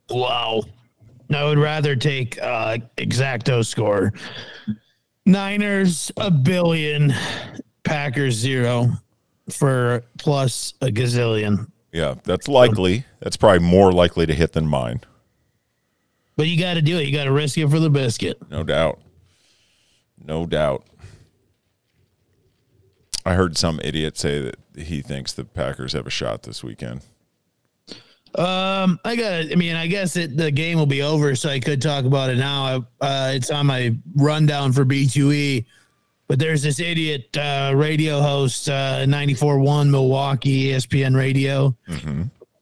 [0.09, 0.63] Wow.
[1.33, 4.13] I would rather take uh exacto score.
[5.25, 7.13] Niners a billion,
[7.83, 8.91] Packers zero
[9.51, 11.69] for plus a gazillion.
[11.91, 13.05] Yeah, that's likely.
[13.19, 15.01] That's probably more likely to hit than mine.
[16.35, 17.07] But you got to do it.
[17.07, 18.37] You got to risk it for the biscuit.
[18.49, 18.99] No doubt.
[20.23, 20.85] No doubt.
[23.25, 27.01] I heard some idiot say that he thinks the Packers have a shot this weekend.
[28.35, 29.51] Um, I got.
[29.51, 32.29] I mean, I guess it, the game will be over, so I could talk about
[32.29, 32.85] it now.
[33.01, 35.65] I, uh, it's on my rundown for B two E.
[36.27, 41.75] But there's this idiot uh, radio host, uh, 94.1 Milwaukee ESPN Radio.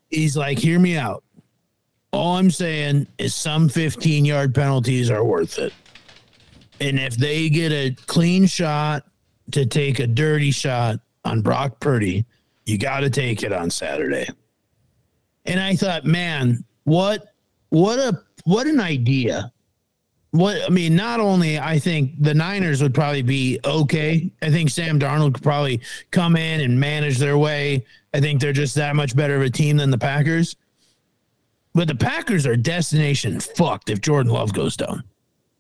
[0.09, 1.25] He's like, "Hear me out.
[2.13, 5.73] All I'm saying is some 15 yard penalties are worth it,
[6.79, 9.03] and if they get a clean shot
[9.51, 12.25] to take a dirty shot on Brock Purdy,
[12.65, 14.27] you got to take it on Saturday."
[15.47, 17.33] and I thought, man, what
[17.69, 19.51] what a what an idea.
[20.31, 24.29] What I mean, not only I think the Niners would probably be okay.
[24.41, 25.81] I think Sam Darnold could probably
[26.12, 27.86] come in and manage their way.
[28.13, 30.55] I think they're just that much better of a team than the Packers.
[31.73, 35.03] But the Packers are destination fucked if Jordan Love goes down.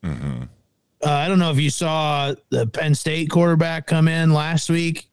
[0.03, 0.43] Mm-hmm.
[1.05, 5.09] Uh, I don't know if you saw the Penn State quarterback come in last week,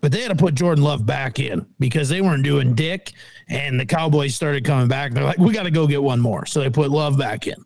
[0.00, 3.12] but they had to put Jordan Love back in because they weren't doing dick,
[3.48, 5.12] and the Cowboys started coming back.
[5.12, 7.56] They're like, we got to go get one more, so they put Love back in.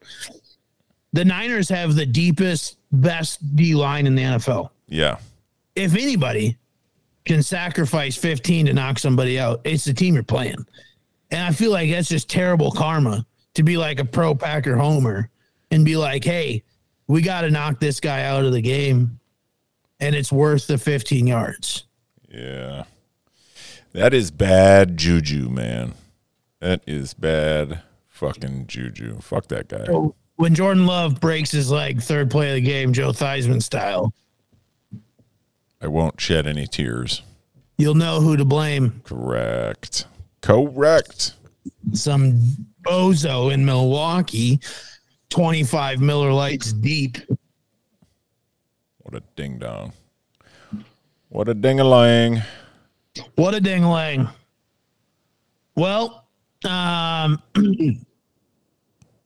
[1.12, 4.70] The Niners have the deepest, best D line in the NFL.
[4.88, 5.18] Yeah.
[5.74, 6.56] If anybody
[7.24, 10.66] can sacrifice 15 to knock somebody out, it's the team you're playing.
[11.30, 13.24] And I feel like that's just terrible karma
[13.54, 15.30] to be like a pro Packer homer
[15.70, 16.62] and be like, hey,
[17.08, 19.18] we got to knock this guy out of the game,
[19.98, 21.84] and it's worth the 15 yards.
[22.28, 22.84] Yeah.
[23.92, 25.94] That is bad juju, man.
[26.60, 29.18] That is bad fucking juju.
[29.20, 29.86] Fuck that guy.
[29.86, 34.12] So when Jordan Love breaks his leg, third play of the game, Joe Theismann style,
[35.80, 37.22] I won't shed any tears.
[37.78, 39.00] you'll know who to blame.
[39.04, 40.06] Correct.
[40.42, 41.34] Correct.
[41.92, 42.40] Some
[42.82, 44.60] bozo in Milwaukee,
[45.30, 47.18] 25 Miller Lites deep.
[48.98, 49.92] What a ding dong.
[51.28, 52.42] What a ding-a-lang.
[53.34, 54.30] What a dingling.
[55.76, 56.26] Well,
[56.64, 57.98] um, you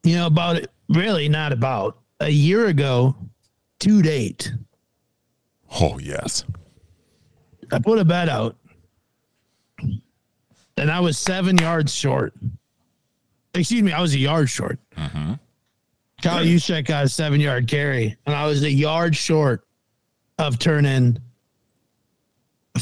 [0.04, 3.14] know, about it, really not about a year ago
[3.80, 4.52] to date,
[5.80, 6.44] Oh, yes.
[7.72, 8.56] I put a bet out
[10.76, 12.34] and I was seven yards short.
[13.54, 14.78] Excuse me, I was a yard short.
[16.22, 19.66] Kyle Juszczyk got a seven yard carry, and I was a yard short
[20.38, 21.18] of turning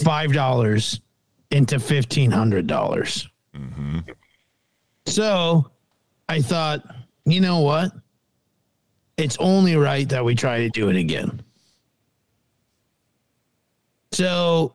[0.04, 1.00] five dollars
[1.50, 3.26] into fifteen hundred dollars.
[5.06, 5.70] So
[6.28, 6.82] I thought,
[7.24, 7.92] you know what?
[9.16, 11.42] It's only right that we try to do it again.
[14.12, 14.74] So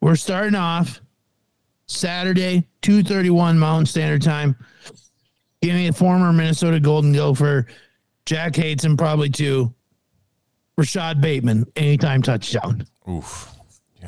[0.00, 1.00] we're starting off
[1.86, 4.56] Saturday, 231 Mountain Standard Time.
[5.62, 7.66] Give me a former Minnesota Golden Gopher.
[8.26, 9.74] Jack hates him probably too.
[10.76, 12.86] Rashod Bateman, anytime touchdown.
[13.08, 13.52] Oof.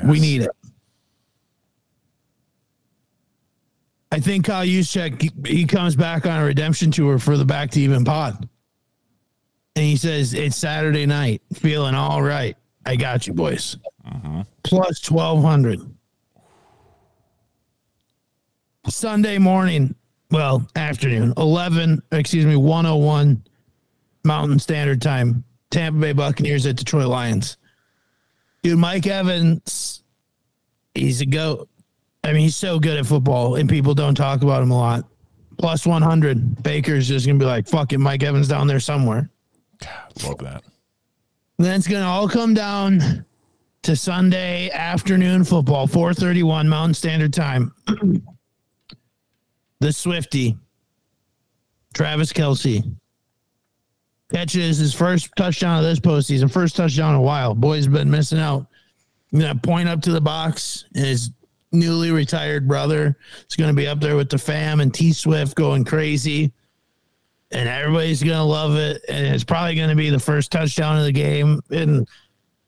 [0.05, 0.49] We need it.
[4.11, 7.81] I think Kyle Juszczyk, he- comes back on a redemption tour for the Back to
[7.81, 8.47] Even pod.
[9.75, 12.55] And he says, It's Saturday night, feeling all right.
[12.85, 13.77] I got you, boys.
[14.07, 14.41] Mm-hmm.
[14.63, 15.79] Plus 1200.
[18.87, 19.95] Sunday morning,
[20.29, 23.43] well, afternoon, 11, excuse me, 101
[24.23, 25.43] Mountain Standard Time.
[25.71, 27.57] Tampa Bay Buccaneers at Detroit Lions.
[28.61, 30.03] Dude, Mike Evans,
[30.93, 31.67] he's a goat.
[32.23, 35.05] I mean, he's so good at football, and people don't talk about him a lot.
[35.57, 36.63] Plus 100.
[36.63, 39.29] Baker's just going to be like, fuck it, Mike Evans down there somewhere.
[40.23, 40.63] Love that.
[41.57, 43.25] Then it's going to all come down
[43.83, 47.73] to Sunday afternoon football, 431 Mountain Standard Time.
[49.79, 50.57] the Swifty,
[51.93, 52.95] Travis Kelce,
[54.33, 57.53] catches his first touchdown of this postseason, first touchdown in a while.
[57.53, 58.65] Boy's been missing out.
[59.31, 60.85] I'm to point up to the box.
[60.93, 61.31] His
[61.71, 63.17] newly retired brother
[63.49, 66.51] is going to be up there with the fam and T Swift going crazy
[67.53, 69.03] and everybody's gonna love it.
[69.07, 71.61] And it's probably gonna be the first touchdown of the game.
[71.69, 72.07] And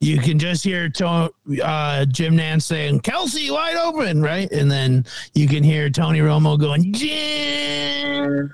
[0.00, 1.30] you can just hear to,
[1.62, 4.50] uh, Jim Nantz saying Kelce wide open, right?
[4.52, 8.52] And then you can hear Tony Romo going Jim,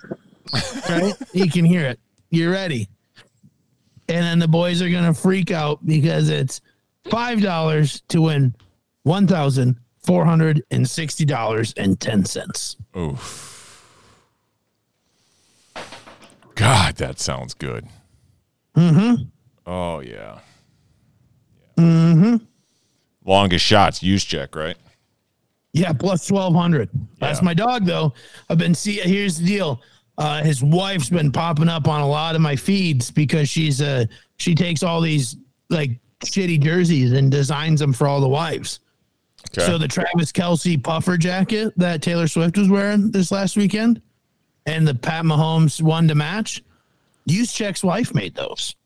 [0.88, 1.14] right?
[1.32, 2.00] you can hear it.
[2.30, 2.88] You're ready.
[4.08, 6.60] And then the boys are gonna freak out because it's
[7.10, 8.54] five dollars to win
[9.04, 12.76] one thousand four hundred and sixty dollars and ten cents.
[12.96, 13.48] Oof.
[16.54, 17.86] God, that sounds good.
[18.76, 19.24] Mm-hmm.
[19.66, 20.40] Oh yeah.
[21.76, 22.36] Mm-hmm.
[23.24, 24.76] Longest shots, Juszczyk, right?
[25.72, 26.90] Yeah, plus twelve hundred.
[27.18, 28.12] That's my dog though.
[28.50, 28.98] I've been see.
[28.98, 29.80] Here's the deal.
[30.22, 34.04] Uh, his wife's been popping up on a lot of my feeds because she's uh
[34.36, 35.36] she takes all these
[35.68, 38.78] like shitty jerseys and designs them for all the wives.
[39.50, 39.66] Okay.
[39.66, 44.00] So the Travis Kelce puffer jacket that Taylor Swift was wearing this last weekend,
[44.64, 46.62] and the Pat Mahomes one to match,
[47.28, 48.76] Check's wife made those,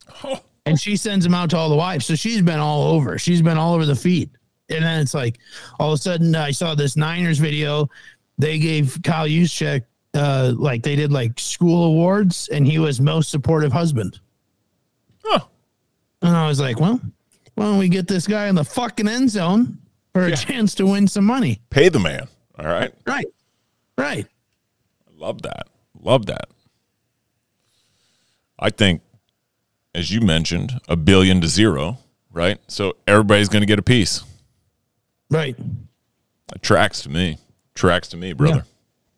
[0.64, 2.06] and she sends them out to all the wives.
[2.06, 3.18] So she's been all over.
[3.18, 4.30] She's been all over the feed,
[4.70, 5.36] and then it's like
[5.78, 7.90] all of a sudden I saw this Niners video.
[8.38, 9.84] They gave Kyle Juszczyk
[10.16, 14.18] uh, like they did like school awards, and he was most supportive husband.
[15.24, 15.48] Oh,
[16.22, 17.00] And I was like, well,
[17.54, 19.78] why don't we get this guy in the fucking end zone
[20.12, 21.60] for a chance to win some money?
[21.70, 22.26] pay the man.
[22.58, 22.92] All right.
[23.06, 23.26] Right.
[23.98, 24.26] Right.
[25.08, 25.68] I love that.
[26.00, 26.48] Love that.
[28.58, 29.02] I think,
[29.94, 31.98] as you mentioned, a billion to zero,
[32.32, 32.58] right?
[32.68, 34.22] So everybody's going to get a piece.
[35.30, 35.56] Right.
[36.54, 37.38] It tracks to me.
[37.74, 38.64] Tracks to me, brother.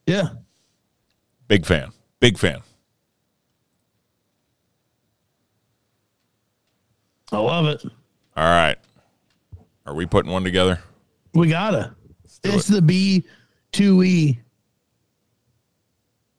[0.06, 0.30] Yeah.
[1.48, 1.92] Big fan.
[2.20, 2.61] Big fan.
[7.32, 7.82] I love it.
[8.36, 8.76] All right.
[9.86, 10.80] Are we putting one together?
[11.34, 11.94] We gotta.
[12.44, 13.24] It's the B
[13.72, 14.38] two E.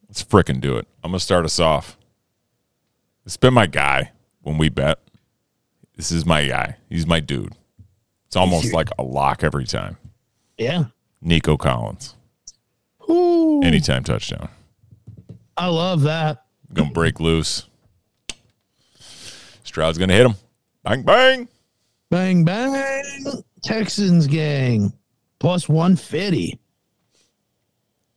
[0.07, 0.87] Let's fricking do it.
[1.03, 1.95] I'm going to start us off.
[3.25, 4.97] It's been my guy when we bet.
[5.95, 6.77] This is my guy.
[6.89, 7.53] He's my dude.
[8.25, 9.97] It's almost like a lock every time.
[10.57, 10.85] Yeah.
[11.21, 12.15] Nico Collins.
[13.07, 14.49] Ooh, Anytime touchdown.
[15.59, 16.45] I love that.
[16.73, 17.67] Gonna break loose.
[19.63, 20.35] Stroud's gonna hit him.
[20.83, 21.47] Bang bang.
[22.09, 23.03] Bang bang.
[23.61, 24.93] Texans gang.
[25.39, 26.59] Plus one fifty.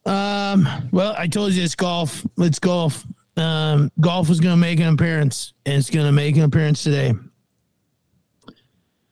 [0.06, 2.24] Um, well, I told you it's golf.
[2.38, 3.04] It's golf.
[3.36, 7.12] Um, golf is gonna make an appearance, and it's gonna make an appearance today.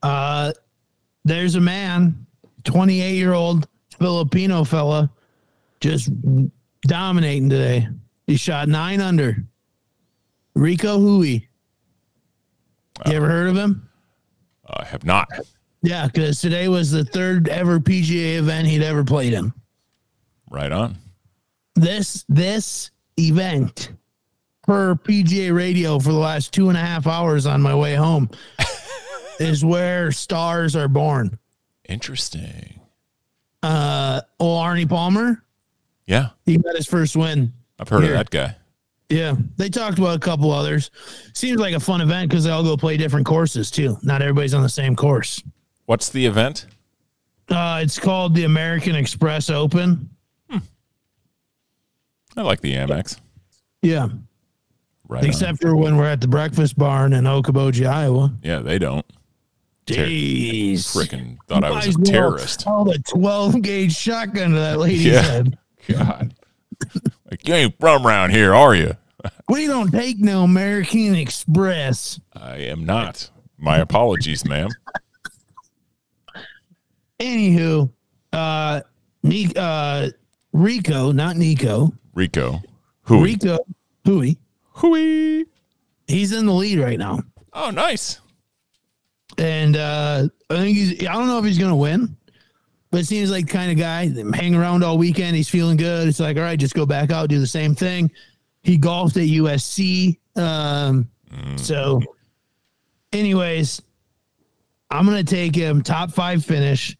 [0.03, 0.53] Uh
[1.25, 2.27] there's a man,
[2.65, 3.69] 28 year old
[3.99, 5.11] Filipino fella,
[5.81, 6.11] just
[6.83, 7.89] dominating today.
[8.31, 9.45] He shot nine under.
[10.55, 11.49] Rico Hoey.
[13.05, 13.89] You ever heard of him?
[14.69, 15.27] I have not.
[15.83, 19.53] Yeah, because today was the third ever PGA event he'd ever played in.
[20.49, 20.97] Right on.
[21.75, 23.95] This this event
[24.63, 28.31] per PGA radio for the last two and a half hours on my way home
[29.41, 31.37] is where stars are born.
[31.89, 32.81] Interesting.
[33.65, 35.43] Uh, oh, Arnie Palmer,
[36.07, 37.55] Yeah, he got his first win.
[37.81, 38.13] I've heard Here.
[38.13, 38.55] of that guy.
[39.09, 40.93] Yeah, they talked about a couple others.
[41.35, 43.97] Seems like a fun event because they all go play different courses too.
[44.03, 45.43] Not everybody's on the same course.
[45.87, 46.67] What's the event?
[47.49, 50.09] Uh, it's called the American Express Open.
[52.37, 53.19] I like the Amex.
[53.83, 54.09] Yeah,
[55.09, 55.25] Right.
[55.25, 55.29] on.
[55.29, 58.33] except for when we're at the breakfast barn in Okoboji, Iowa.
[58.45, 59.05] Yeah, they don't.
[59.87, 62.63] Ter- Jeez, Freaking thought I was a terrorist.
[62.63, 65.23] Haul the twelve gauge shotgun to that lady's Yeah.
[65.23, 65.59] head.
[65.89, 66.35] God.
[67.31, 68.97] Like you ain't from around here, are you?
[69.51, 72.19] We don't take no American Express.
[72.33, 73.29] I am not.
[73.59, 74.69] My apologies, ma'am.
[77.19, 77.91] Anywho,
[78.33, 78.81] uh,
[79.23, 80.09] Ni- uh,
[80.55, 82.63] Rico, not Nico, Rico.
[83.03, 83.23] Who?
[83.23, 83.59] Rico,
[84.07, 84.39] Hoey,
[84.71, 85.45] Hoey.
[86.07, 87.21] he's in the lead right now.
[87.53, 88.21] Oh, nice.
[89.37, 91.07] and uh, I think he's.
[91.07, 92.17] I don't know if he's gonna win,
[92.91, 95.37] but it seems like the kind of guy hang around all weekend.
[95.37, 96.09] He's feeling good.
[96.09, 98.11] It's like, all right, just go back out, do the same thing.
[98.63, 100.19] He golfed at USC.
[100.37, 101.09] Um,
[101.57, 102.01] so,
[103.13, 103.81] anyways,
[104.91, 106.97] I'm gonna take him top five finish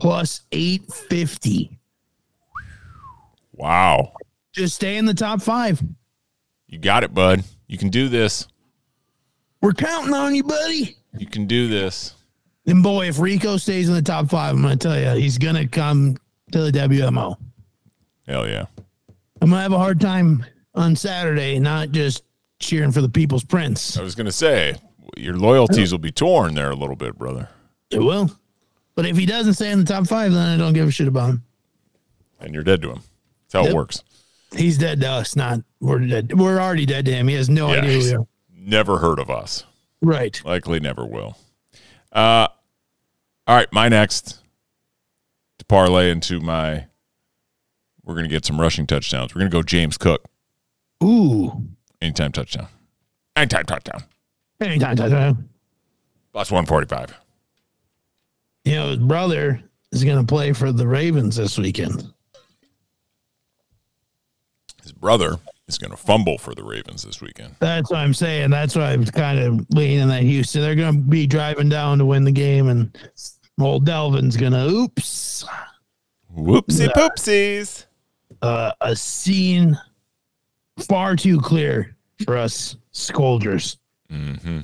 [0.00, 1.78] plus eight fifty.
[3.52, 4.14] Wow.
[4.52, 5.82] Just stay in the top five.
[6.66, 7.44] You got it, bud.
[7.66, 8.48] You can do this.
[9.60, 10.96] We're counting on you, buddy.
[11.16, 12.14] You can do this.
[12.66, 15.66] And boy, if Rico stays in the top five, I'm gonna tell you, he's gonna
[15.68, 16.16] come
[16.52, 17.36] to the WMO.
[18.26, 18.66] Hell yeah.
[19.40, 20.44] I'm gonna have a hard time
[20.74, 22.24] on Saturday, not just
[22.60, 23.98] cheering for the People's Prince.
[23.98, 24.74] I was going to say,
[25.16, 27.48] your loyalties will be torn there a little bit, brother.
[27.90, 28.30] It will,
[28.94, 31.06] but if he doesn't stay in the top five, then I don't give a shit
[31.06, 31.42] about him.
[32.40, 33.02] And you're dead to him.
[33.50, 34.02] That's how it works.
[34.56, 35.36] He's dead to us.
[35.36, 36.32] Not we're dead.
[36.38, 37.28] We're already dead to him.
[37.28, 38.26] He has no Yeah, idea who he's we are.
[38.56, 39.64] never heard of us.
[40.00, 40.40] Right.
[40.44, 41.36] Likely never will.
[42.14, 42.46] Uh,
[43.46, 44.40] all right, my next
[45.58, 46.86] to parlay into my.
[48.04, 49.34] We're going to get some rushing touchdowns.
[49.34, 50.26] We're going to go James Cook.
[51.02, 51.64] Ooh.
[52.02, 52.68] Anytime touchdown.
[53.34, 54.04] Anytime touchdown.
[54.60, 55.48] Anytime, touchdown.
[56.32, 57.14] Plus 145.
[58.64, 59.60] You know, his brother
[59.92, 62.12] is going to play for the Ravens this weekend.
[64.82, 65.36] His brother
[65.68, 67.54] is going to fumble for the Ravens this weekend.
[67.58, 68.50] That's what I'm saying.
[68.50, 70.60] That's why I'm kind of leaning that Houston.
[70.62, 72.96] They're going to be driving down to win the game, and
[73.60, 75.44] old Dalvin's going to oops.
[76.36, 77.86] Whoopsie poopsies.
[78.42, 79.78] uh, a scene
[80.88, 83.78] far too clear for us scolders.
[84.10, 84.60] Mm-hmm.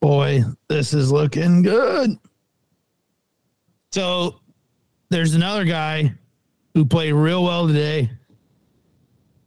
[0.00, 2.18] Boy, this is looking good.
[3.92, 4.40] So
[5.10, 6.12] there's another guy
[6.74, 8.10] who played real well today.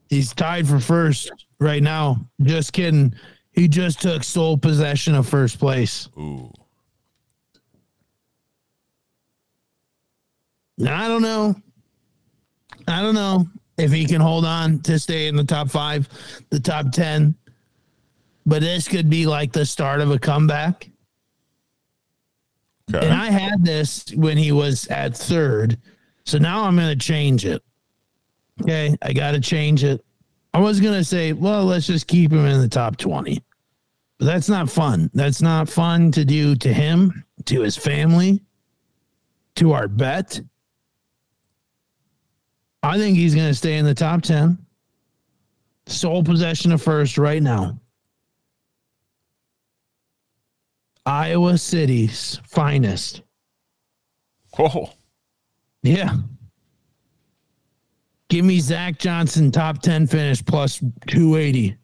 [0.09, 2.17] He's tied for first right now.
[2.41, 3.13] Just kidding.
[3.53, 6.09] He just took sole possession of first place.
[6.17, 6.51] Ooh.
[10.85, 11.55] I don't know.
[12.87, 13.47] I don't know
[13.77, 16.07] if he can hold on to stay in the top five,
[16.49, 17.35] the top 10.
[18.45, 20.89] But this could be like the start of a comeback.
[22.93, 23.03] Okay.
[23.05, 25.79] And I had this when he was at third.
[26.25, 27.63] So now I'm going to change it.
[28.61, 28.95] Okay.
[29.01, 30.03] I got to change it.
[30.53, 33.43] I was going to say, well, let's just keep him in the top 20.
[34.17, 35.09] But that's not fun.
[35.13, 38.41] That's not fun to do to him, to his family,
[39.55, 40.39] to our bet.
[42.83, 44.57] I think he's going to stay in the top 10.
[45.87, 47.79] Sole possession of first right now.
[51.05, 53.21] Iowa City's finest.
[54.57, 54.89] Whoa.
[55.83, 56.15] Yeah.
[58.29, 61.77] Give me Zach Johnson top 10 finish plus 280.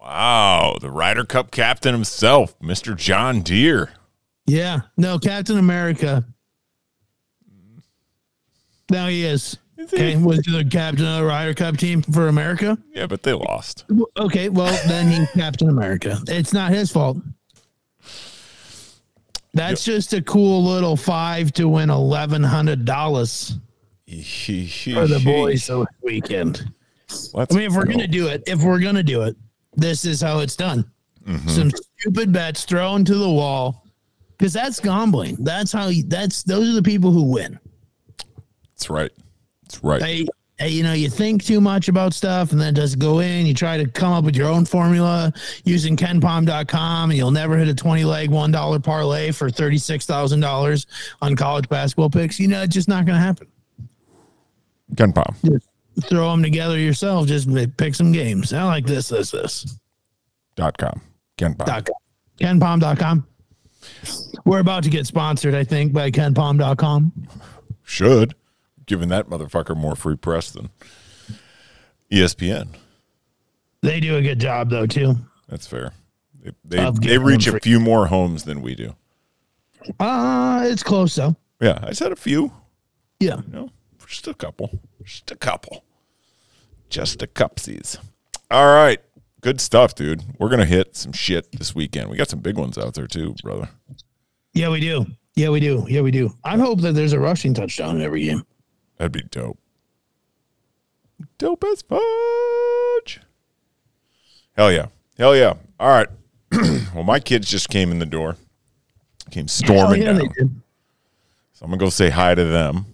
[0.00, 0.76] Wow.
[0.80, 2.96] The Ryder Cup captain himself, Mr.
[2.96, 3.90] John Deere.
[4.46, 4.80] Yeah.
[4.96, 6.24] No, Captain America.
[8.90, 9.58] Now he is.
[9.78, 10.16] Okay.
[10.16, 12.78] Was the captain of the Ryder Cup team for America?
[12.94, 13.84] Yeah, but they lost.
[14.16, 14.48] Okay.
[14.48, 16.18] Well, then he's Captain America.
[16.28, 17.18] It's not his fault.
[19.54, 23.58] That's just a cool little five to win eleven hundred dollars
[24.06, 26.72] for the boys this weekend.
[27.34, 27.92] Let's I mean, if we're go.
[27.92, 29.36] gonna do it, if we're gonna do it,
[29.74, 30.90] this is how it's done.
[31.24, 31.48] Mm-hmm.
[31.48, 33.86] Some stupid bets thrown to the wall,
[34.36, 35.36] because that's gambling.
[35.40, 35.88] That's how.
[35.88, 37.58] You, that's those are the people who win.
[38.74, 39.12] That's right.
[39.62, 40.00] That's right.
[40.00, 40.26] They
[40.64, 43.44] you know, you think too much about stuff and then it doesn't go in.
[43.44, 45.32] You try to come up with your own formula
[45.64, 50.86] using kenpom.com and you'll never hit a 20 leg $1 parlay for $36,000
[51.20, 52.40] on college basketball picks.
[52.40, 53.48] You know, it's just not going to happen.
[54.94, 55.36] Gun palm.
[55.44, 55.68] Just
[56.02, 57.26] throw them together yourself.
[57.26, 58.52] Just pick some games.
[58.52, 59.78] I like this, this, this.
[60.54, 61.00] Dot com.
[61.36, 61.66] Gun palm.
[61.66, 61.96] Dot com.
[62.38, 63.26] KenPom.com.
[64.44, 67.12] We're about to get sponsored, I think, by KenPom.com.
[67.82, 68.34] Should.
[68.86, 70.70] Giving that motherfucker more free press than
[72.12, 72.68] ESPN.
[73.82, 75.16] They do a good job, though, too.
[75.48, 75.92] That's fair.
[76.42, 78.94] They, they, they reach a few more homes than we do.
[79.98, 81.36] Uh, it's close, though.
[81.60, 82.52] Yeah, I said a few.
[83.18, 83.40] Yeah.
[83.46, 83.70] You know,
[84.06, 84.80] just a couple.
[85.04, 85.84] Just a couple.
[86.88, 87.98] Just a cupsies.
[88.50, 89.00] All right.
[89.40, 90.22] Good stuff, dude.
[90.38, 92.10] We're going to hit some shit this weekend.
[92.10, 93.68] We got some big ones out there, too, brother.
[94.54, 95.06] Yeah, we do.
[95.34, 95.86] Yeah, we do.
[95.88, 96.32] Yeah, we do.
[96.42, 98.44] I hope that there's a rushing touchdown in every game.
[98.96, 99.58] That'd be dope.
[101.38, 103.20] Dope as fudge.
[104.56, 104.86] Hell yeah.
[105.18, 105.54] Hell yeah.
[105.78, 106.08] All right.
[106.94, 108.36] well, my kids just came in the door,
[109.30, 110.62] came storming yeah, down.
[111.52, 112.86] So I'm going to go say hi to them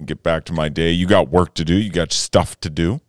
[0.00, 0.90] and get back to my day.
[0.90, 3.00] You got work to do, you got stuff to do.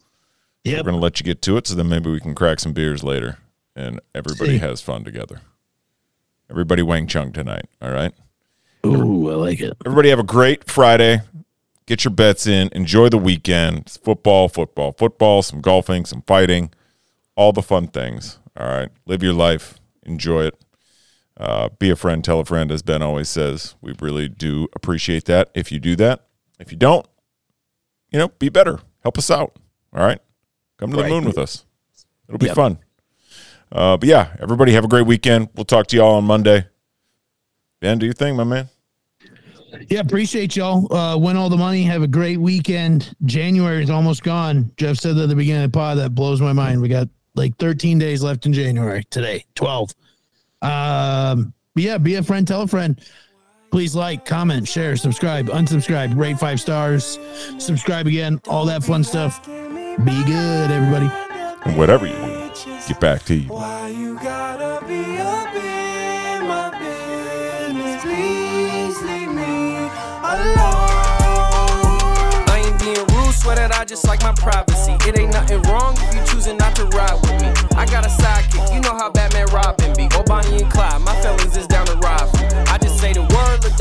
[0.63, 0.77] Yep.
[0.77, 2.73] We're going to let you get to it so then maybe we can crack some
[2.73, 3.39] beers later
[3.75, 4.57] and everybody See.
[4.59, 5.41] has fun together.
[6.49, 7.65] Everybody Wang Chung tonight.
[7.81, 8.13] All right.
[8.85, 9.75] Ooh, I like it.
[9.85, 11.21] Everybody have a great Friday.
[11.87, 12.69] Get your bets in.
[12.73, 13.79] Enjoy the weekend.
[13.79, 16.71] It's football, football, football, some golfing, some fighting,
[17.35, 18.37] all the fun things.
[18.57, 18.89] All right.
[19.05, 19.79] Live your life.
[20.03, 20.61] Enjoy it.
[21.37, 23.75] Uh, be a friend, tell a friend, as Ben always says.
[23.81, 26.27] We really do appreciate that if you do that.
[26.61, 27.05] If you don't,
[28.11, 28.79] you know, be better.
[29.01, 29.55] Help us out.
[29.93, 30.19] All right.
[30.77, 31.65] Come to the moon with us.
[32.27, 32.55] It'll be Yep.
[32.55, 32.77] fun.
[33.71, 35.49] Uh, but yeah, everybody have a great weekend.
[35.55, 36.65] We'll talk to you all on Monday.
[37.79, 38.69] Ben, do your thing, my man.
[39.89, 40.93] Yeah, appreciate y'all.
[40.93, 41.83] Uh, win all the money.
[41.83, 43.15] Have a great weekend.
[43.25, 44.71] January is almost gone.
[44.77, 45.97] Jeff said that at the beginning of the pod.
[45.97, 46.81] That blows my mind.
[46.81, 49.03] We got like 13 days left in January.
[49.09, 49.91] Today, 12.
[50.61, 52.99] Um, but yeah, be a friend, tell a friend.
[53.71, 57.17] Please like, comment, share, subscribe, unsubscribe, rate five stars,
[57.57, 59.45] subscribe again, all that fun stuff.
[59.45, 61.09] Be good, everybody.
[61.63, 62.51] And whatever you do,
[62.85, 63.47] get back to you.
[63.47, 68.01] Why you gotta be up in my business?
[68.03, 69.77] Please leave me
[70.19, 70.59] alone.
[72.49, 74.97] I ain't being rude, swear that I just like my privacy.
[75.07, 77.47] It ain't nothing wrong if you choosing not to ride with me.
[77.77, 80.09] I got a sidekick, you know how Batman Robin be.
[80.17, 82.30] Or Bonnie and Clyde, my feelings is down to ride.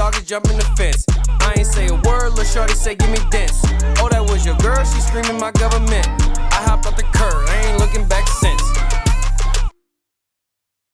[0.00, 1.04] Dog is jumping the fence.
[1.42, 3.60] I ain't say a word, lil' shorty say give me dents.
[4.00, 6.08] Oh, that was your girl, she screaming my government.
[6.56, 8.62] I hopped off the curb, I ain't looking back since.